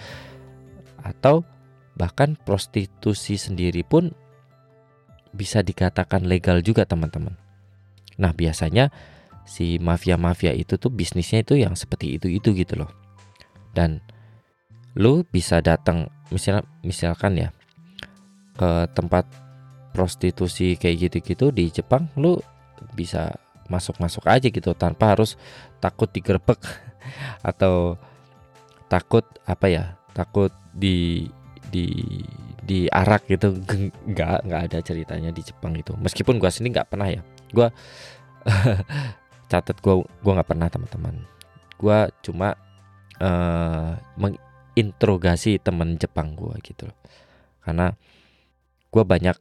[1.00, 1.48] Atau
[1.96, 4.12] bahkan prostitusi sendiri pun
[5.32, 7.32] bisa dikatakan legal juga teman-teman.
[8.20, 8.92] Nah biasanya
[9.48, 13.05] si mafia-mafia itu tuh bisnisnya itu yang seperti itu itu gitu loh
[13.76, 14.00] dan
[14.96, 17.48] lu bisa datang misal misalkan ya
[18.56, 19.28] ke tempat
[19.92, 22.40] prostitusi kayak gitu-gitu di Jepang lu
[22.96, 23.36] bisa
[23.68, 25.36] masuk-masuk aja gitu tanpa harus
[25.84, 26.56] takut digerebek
[27.50, 28.00] atau
[28.88, 29.84] takut apa ya
[30.16, 31.28] takut di
[31.68, 31.86] di
[32.66, 33.54] di arak gitu.
[34.10, 37.20] Nggak nggak ada ceritanya di Jepang itu meskipun gua sendiri nggak pernah ya.
[37.52, 37.68] Gua
[39.50, 41.14] catat gua gua nggak pernah teman-teman.
[41.78, 42.56] Gua cuma
[43.20, 46.98] uh, menginterogasi teman Jepang gue gitu loh.
[47.62, 47.92] Karena
[48.90, 49.36] gue banyak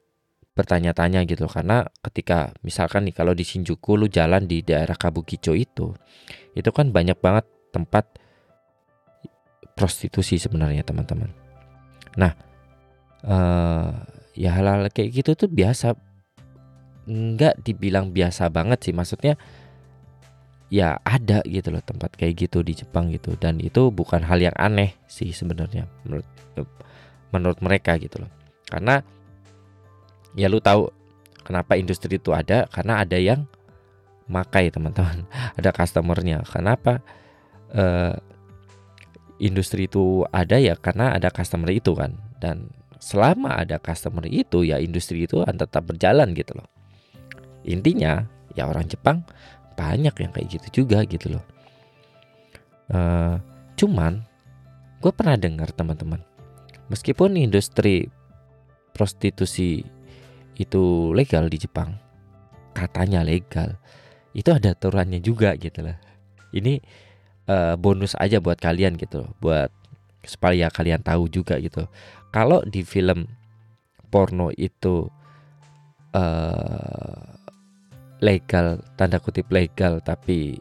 [0.55, 1.53] bertanya-tanya gitu loh.
[1.53, 5.91] karena ketika misalkan nih kalau di Shinjuku lu jalan di daerah Kabukicho itu
[6.55, 7.43] itu kan banyak banget
[7.75, 8.07] tempat
[9.75, 11.27] prostitusi sebenarnya teman-teman.
[12.15, 12.31] Nah
[13.27, 13.91] uh,
[14.31, 15.99] ya hal-hal kayak gitu tuh biasa
[17.05, 18.93] nggak dibilang biasa banget sih.
[18.95, 19.35] Maksudnya
[20.73, 23.38] ya ada gitu loh tempat kayak gitu di Jepang gitu.
[23.38, 26.28] Dan itu bukan hal yang aneh sih sebenarnya menurut
[27.30, 28.32] menurut mereka gitu loh.
[28.67, 29.01] Karena
[30.34, 30.89] ya lu tahu
[31.45, 33.45] kenapa industri itu ada karena ada yang
[34.25, 35.25] makai teman-teman.
[35.60, 36.41] Ada customernya.
[36.49, 36.97] Kenapa
[37.78, 38.17] uh,
[39.38, 40.58] industri itu ada?
[40.58, 42.17] Ya karena ada customer itu kan.
[42.41, 46.67] Dan selama ada customer itu ya industri itu akan tetap berjalan gitu loh.
[47.65, 48.25] Intinya
[48.58, 49.21] ya orang Jepang
[49.75, 51.43] banyak yang kayak gitu juga gitu loh.
[52.91, 53.38] Uh,
[53.75, 54.23] cuman
[55.01, 56.21] gue pernah dengar teman-teman
[56.88, 58.07] meskipun industri
[58.93, 59.81] prostitusi
[60.55, 61.97] itu legal di Jepang
[62.77, 63.75] katanya legal
[64.38, 65.97] itu ada aturannya juga gitu loh.
[66.55, 66.79] Ini
[67.49, 69.69] uh, bonus aja buat kalian gitu loh buat
[70.25, 71.85] supaya kalian tahu juga gitu
[72.33, 73.29] kalau di film
[74.09, 75.05] porno itu
[76.15, 77.34] uh,
[78.25, 80.57] legal tanda kutip legal tapi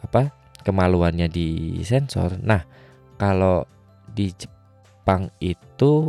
[0.00, 0.32] apa
[0.64, 2.40] kemaluannya di sensor.
[2.40, 2.64] Nah,
[3.20, 3.68] kalau
[4.08, 6.08] di Jepang itu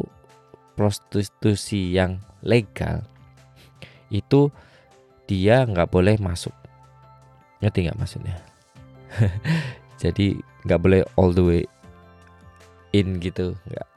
[0.74, 3.04] prostitusi yang legal
[4.08, 4.48] itu
[5.28, 6.54] dia nggak boleh masuk.
[7.60, 8.38] Ngerti nggak maksudnya?
[10.02, 11.64] Jadi nggak boleh all the way
[12.94, 13.88] in gitu, nggak.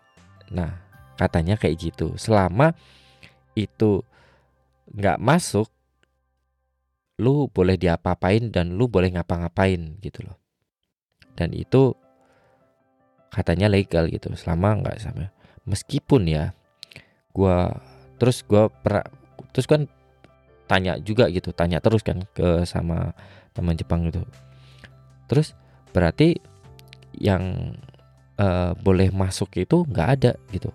[0.56, 0.72] Nah,
[1.20, 2.16] katanya kayak gitu.
[2.16, 2.72] Selama
[3.52, 4.00] itu
[4.92, 5.68] nggak masuk
[7.16, 10.36] lu boleh diapa-apain dan lu boleh ngapa-ngapain gitu loh.
[11.36, 11.96] Dan itu
[13.32, 15.32] katanya legal gitu selama nggak sama.
[15.64, 16.52] Meskipun ya
[17.32, 17.72] gua
[18.20, 19.04] terus gua per
[19.52, 19.88] terus kan
[20.66, 23.16] tanya juga gitu tanya terus kan ke sama
[23.56, 24.24] teman Jepang gitu.
[25.28, 25.56] Terus
[25.96, 26.36] berarti
[27.16, 27.76] yang
[28.36, 30.68] uh, boleh masuk itu nggak ada gitu.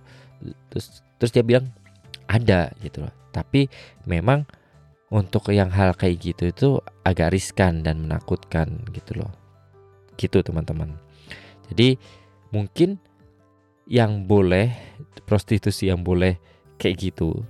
[0.74, 1.70] Terus terus dia bilang
[2.26, 3.14] ada gitu loh.
[3.30, 3.70] Tapi
[4.10, 4.44] memang
[5.12, 6.70] untuk yang hal kayak gitu itu
[7.04, 9.32] agak riskan dan menakutkan gitu loh.
[10.16, 10.96] Gitu teman-teman.
[11.68, 12.00] Jadi
[12.56, 12.96] mungkin
[13.92, 14.72] yang boleh
[15.28, 16.40] prostitusi yang boleh
[16.80, 17.44] kayak gitu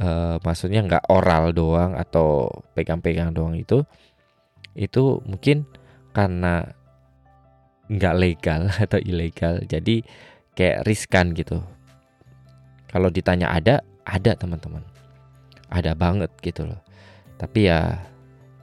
[0.00, 3.84] uh, maksudnya nggak oral doang atau pegang-pegang doang itu
[4.72, 5.68] itu mungkin
[6.16, 6.64] karena
[7.92, 10.00] nggak legal atau ilegal jadi
[10.56, 11.60] kayak riskan gitu.
[12.88, 14.80] Kalau ditanya ada ada teman-teman
[15.68, 16.80] ada banget gitu loh.
[17.36, 18.02] Tapi ya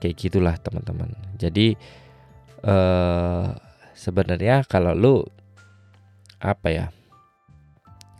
[0.02, 1.10] kayak gitulah teman-teman.
[1.38, 1.74] Jadi
[2.66, 3.44] eh
[3.96, 5.16] sebenarnya kalau lu
[6.42, 6.86] apa ya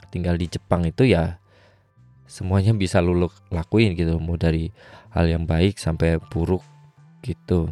[0.09, 1.37] tinggal di Jepang itu ya
[2.25, 4.17] semuanya bisa lu lakuin gitu.
[4.17, 4.73] Mau dari
[5.13, 6.65] hal yang baik sampai buruk
[7.23, 7.71] gitu.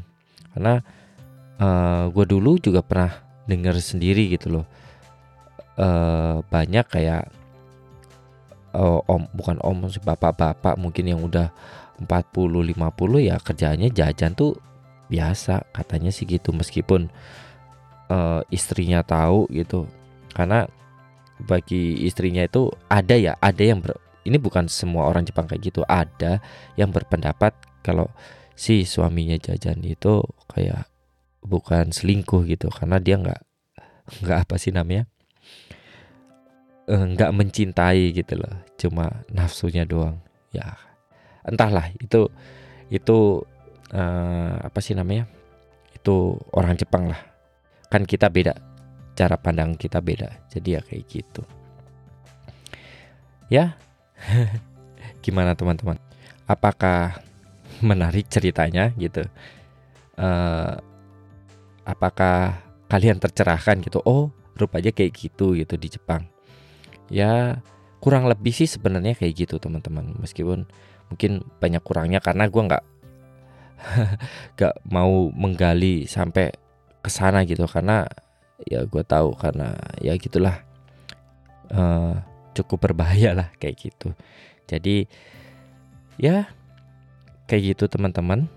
[0.55, 0.81] Karena
[1.59, 3.13] uh, eh, gue dulu juga pernah
[3.45, 4.67] dengar sendiri gitu loh.
[5.75, 7.27] Uh, banyak kayak
[8.75, 11.55] uh, om bukan om bapak-bapak mungkin yang udah
[12.03, 12.75] 40 50
[13.23, 14.59] ya kerjanya jajan tuh
[15.07, 16.51] biasa katanya sih gitu.
[16.51, 17.09] Meskipun
[18.11, 19.87] uh, istrinya tahu gitu.
[20.35, 20.67] Karena
[21.39, 25.83] bagi istrinya itu ada ya ada yang ber, ini bukan semua orang Jepang kayak gitu
[25.87, 26.43] ada
[26.75, 28.11] yang berpendapat kalau
[28.55, 30.91] si suaminya jajan itu kayak
[31.47, 32.67] bukan selingkuh gitu.
[32.75, 33.41] Karena dia nggak
[34.21, 35.09] nggak apa sih namanya
[36.89, 40.21] eh, nggak mencintai gitu loh cuma nafsunya doang.
[40.55, 40.77] Ya
[41.45, 42.31] entahlah itu
[42.89, 43.45] itu
[43.93, 45.29] uh, apa sih namanya
[45.95, 47.21] itu orang Jepang lah.
[47.89, 48.57] Kan kita beda
[49.15, 51.43] cara pandang kita beda jadi ya kayak gitu.
[53.49, 53.77] Ya
[55.25, 55.97] gimana teman-teman?
[56.45, 57.21] Apakah
[57.89, 59.25] menarik ceritanya gitu?
[60.15, 60.79] Uh,
[61.83, 63.99] apakah kalian tercerahkan gitu?
[64.05, 66.34] Oh rupanya kayak gitu gitu di Jepang
[67.09, 67.61] ya
[68.01, 70.17] kurang lebih sih sebenarnya kayak gitu teman-teman.
[70.21, 70.69] Meskipun
[71.09, 72.85] mungkin banyak kurangnya karena gue nggak
[74.57, 76.53] nggak mau menggali sampai
[77.01, 77.65] ke sana gitu.
[77.65, 78.05] Karena
[78.65, 80.61] ya gue tahu karena ya gitulah
[81.73, 82.21] uh,
[82.55, 84.13] cukup berbahaya lah kayak gitu.
[84.69, 85.09] Jadi
[86.17, 86.49] ya
[87.51, 88.49] kayak gitu teman-teman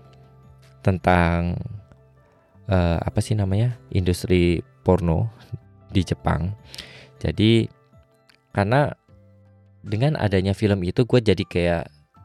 [0.80, 1.58] tentang
[2.70, 5.32] uh, apa sih namanya industri porno
[5.92, 6.54] di Jepang.
[7.18, 7.77] Jadi
[8.58, 8.90] karena
[9.86, 11.84] dengan adanya film itu gue jadi kayak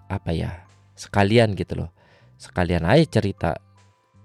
[0.10, 0.66] apa ya
[0.98, 1.94] sekalian gitu loh.
[2.42, 3.54] Sekalian aja cerita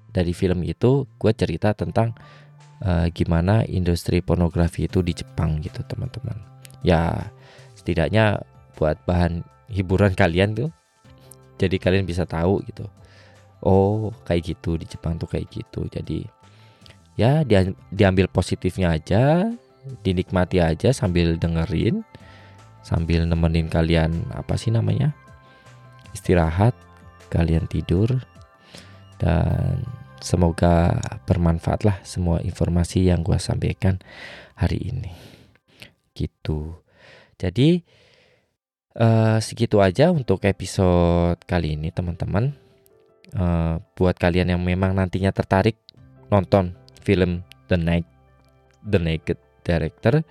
[0.08, 2.16] dari film itu gue cerita tentang
[2.80, 6.40] uh, gimana industri pornografi itu di Jepang gitu teman-teman.
[6.80, 7.28] Ya
[7.76, 8.40] setidaknya
[8.80, 10.72] buat bahan hiburan kalian tuh
[11.60, 12.88] jadi kalian bisa tahu gitu.
[13.60, 15.84] Oh kayak gitu di Jepang tuh kayak gitu.
[15.92, 16.24] Jadi
[17.20, 19.52] ya dia, diambil positifnya aja
[20.02, 22.04] dinikmati aja sambil dengerin
[22.82, 25.12] sambil nemenin kalian apa sih namanya
[26.16, 26.72] istirahat
[27.28, 28.24] kalian tidur
[29.20, 29.84] dan
[30.18, 33.98] semoga bermanfaat lah semua informasi yang gue sampaikan
[34.58, 35.12] hari ini.
[36.14, 36.74] Gitu.
[37.38, 37.82] Jadi
[38.98, 42.54] uh, segitu aja untuk episode kali ini teman-teman.
[43.28, 45.76] Uh, buat kalian yang memang nantinya tertarik
[46.32, 46.72] nonton
[47.04, 48.08] film The Night
[48.80, 50.24] The Naked Director,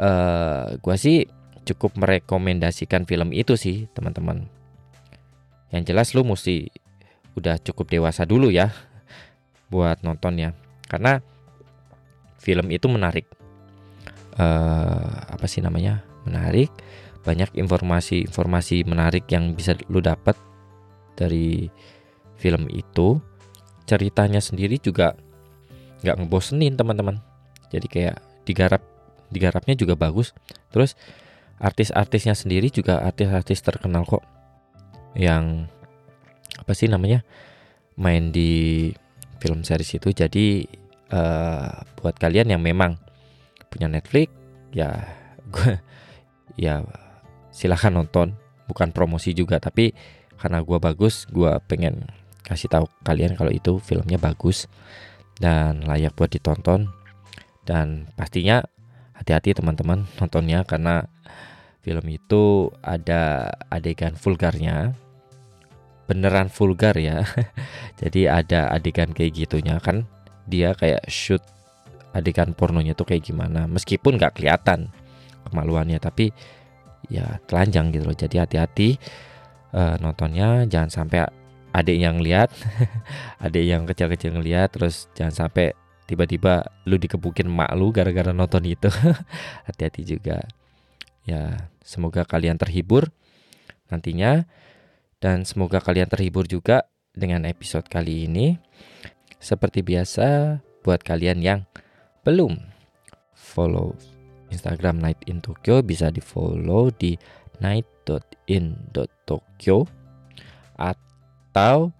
[0.00, 1.28] uh, gua sih
[1.68, 4.48] cukup merekomendasikan film itu sih teman-teman.
[5.68, 6.72] Yang jelas lu mesti
[7.36, 8.72] udah cukup dewasa dulu ya
[9.68, 10.56] buat nontonnya,
[10.88, 11.20] karena
[12.40, 13.28] film itu menarik.
[14.34, 16.00] Uh, apa sih namanya?
[16.24, 16.72] Menarik,
[17.24, 20.36] banyak informasi-informasi menarik yang bisa lu dapat
[21.16, 21.72] dari
[22.36, 23.16] film itu
[23.88, 25.16] ceritanya sendiri juga
[26.04, 27.16] nggak ngebosenin teman-teman
[27.72, 28.82] jadi kayak digarap
[29.32, 30.32] digarapnya juga bagus.
[30.70, 30.94] Terus
[31.58, 34.22] artis-artisnya sendiri juga artis-artis terkenal kok.
[35.18, 35.68] Yang
[36.54, 37.26] apa sih namanya
[37.98, 38.92] main di
[39.42, 40.14] film series itu.
[40.14, 40.68] Jadi
[41.10, 43.00] uh, buat kalian yang memang
[43.68, 44.30] punya Netflix
[44.70, 45.02] ya
[45.54, 45.78] gue
[46.54, 46.84] ya
[47.50, 48.36] silahkan nonton.
[48.64, 49.92] Bukan promosi juga tapi
[50.40, 52.08] karena gue bagus gue pengen
[52.44, 54.68] kasih tahu kalian kalau itu filmnya bagus
[55.40, 56.92] dan layak buat ditonton
[57.64, 58.64] dan pastinya
[59.16, 61.08] hati-hati teman-teman nontonnya karena
[61.84, 64.96] film itu ada adegan vulgarnya.
[66.04, 67.24] Beneran vulgar ya.
[68.00, 70.04] Jadi ada adegan kayak gitunya kan
[70.44, 71.40] dia kayak shoot
[72.12, 74.92] adegan pornonya tuh kayak gimana meskipun nggak kelihatan
[75.48, 76.30] kemaluannya tapi
[77.08, 78.16] ya telanjang gitu loh.
[78.16, 78.88] Jadi hati-hati
[79.72, 81.24] uh, nontonnya jangan sampai
[81.74, 82.54] adik yang lihat
[83.44, 85.74] adik yang kecil-kecil ngeliat terus jangan sampai
[86.04, 88.88] tiba-tiba lu dikebukin mak lu gara-gara nonton itu.
[89.68, 90.44] Hati-hati juga.
[91.24, 93.10] Ya semoga kalian terhibur
[93.88, 94.44] nantinya.
[95.22, 96.84] Dan semoga kalian terhibur juga
[97.16, 98.60] dengan episode kali ini.
[99.40, 101.64] Seperti biasa buat kalian yang
[102.24, 102.60] belum
[103.32, 103.96] follow
[104.52, 107.16] Instagram Night in Tokyo bisa di follow di
[107.58, 108.16] night.in.tokyo
[110.74, 111.92] atau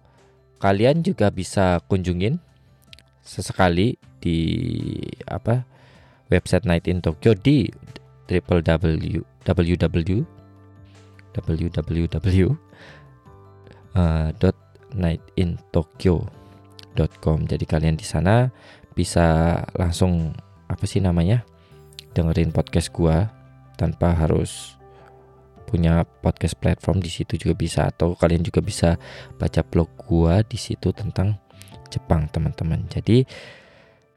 [0.59, 2.39] kalian juga bisa kunjungin
[3.25, 4.37] sesekali di
[5.25, 5.65] apa
[6.29, 7.65] website Night in Tokyo di
[8.29, 10.25] www www
[11.35, 12.47] www
[13.95, 14.31] uh,
[14.95, 17.37] nightintokyo.com.
[17.43, 18.47] Jadi kalian di sana
[18.95, 20.31] bisa langsung
[20.71, 21.43] apa sih namanya?
[22.15, 23.27] dengerin podcast gua
[23.75, 24.79] tanpa harus
[25.67, 28.95] punya podcast platform di situ juga bisa atau kalian juga bisa
[29.35, 31.35] baca blog gua di situ tentang
[31.89, 32.85] Jepang teman-teman.
[32.89, 33.25] Jadi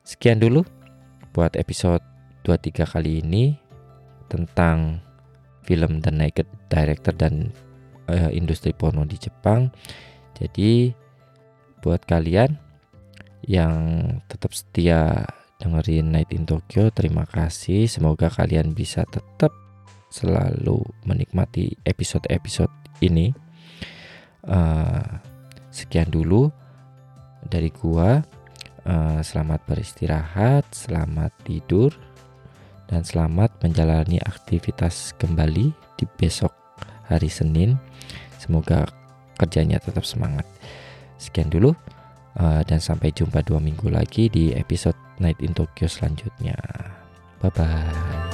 [0.05, 0.65] sekian dulu
[1.33, 2.03] buat episode
[2.45, 3.55] 23 kali ini
[4.29, 5.05] tentang
[5.65, 7.53] film The Naked Director dan
[8.09, 9.69] uh, industri porno di Jepang.
[10.37, 10.93] Jadi
[11.85, 12.57] buat kalian
[13.45, 13.77] yang
[14.27, 17.91] tetap setia dengerin Night in Tokyo, terima kasih.
[17.91, 19.51] Semoga kalian bisa tetap
[20.09, 22.73] selalu menikmati episode-episode
[23.05, 23.35] ini.
[24.49, 25.21] Uh,
[25.69, 26.49] sekian dulu
[27.47, 28.19] dari gua.
[28.89, 31.93] Uh, selamat beristirahat, selamat tidur,
[32.89, 36.57] dan selamat menjalani aktivitas kembali di besok
[37.05, 37.77] hari Senin.
[38.41, 38.89] Semoga
[39.37, 40.49] kerjanya tetap semangat.
[41.21, 41.77] Sekian dulu
[42.41, 46.57] uh, dan sampai jumpa dua minggu lagi di episode Night in Tokyo selanjutnya.
[47.45, 48.28] Bye bye.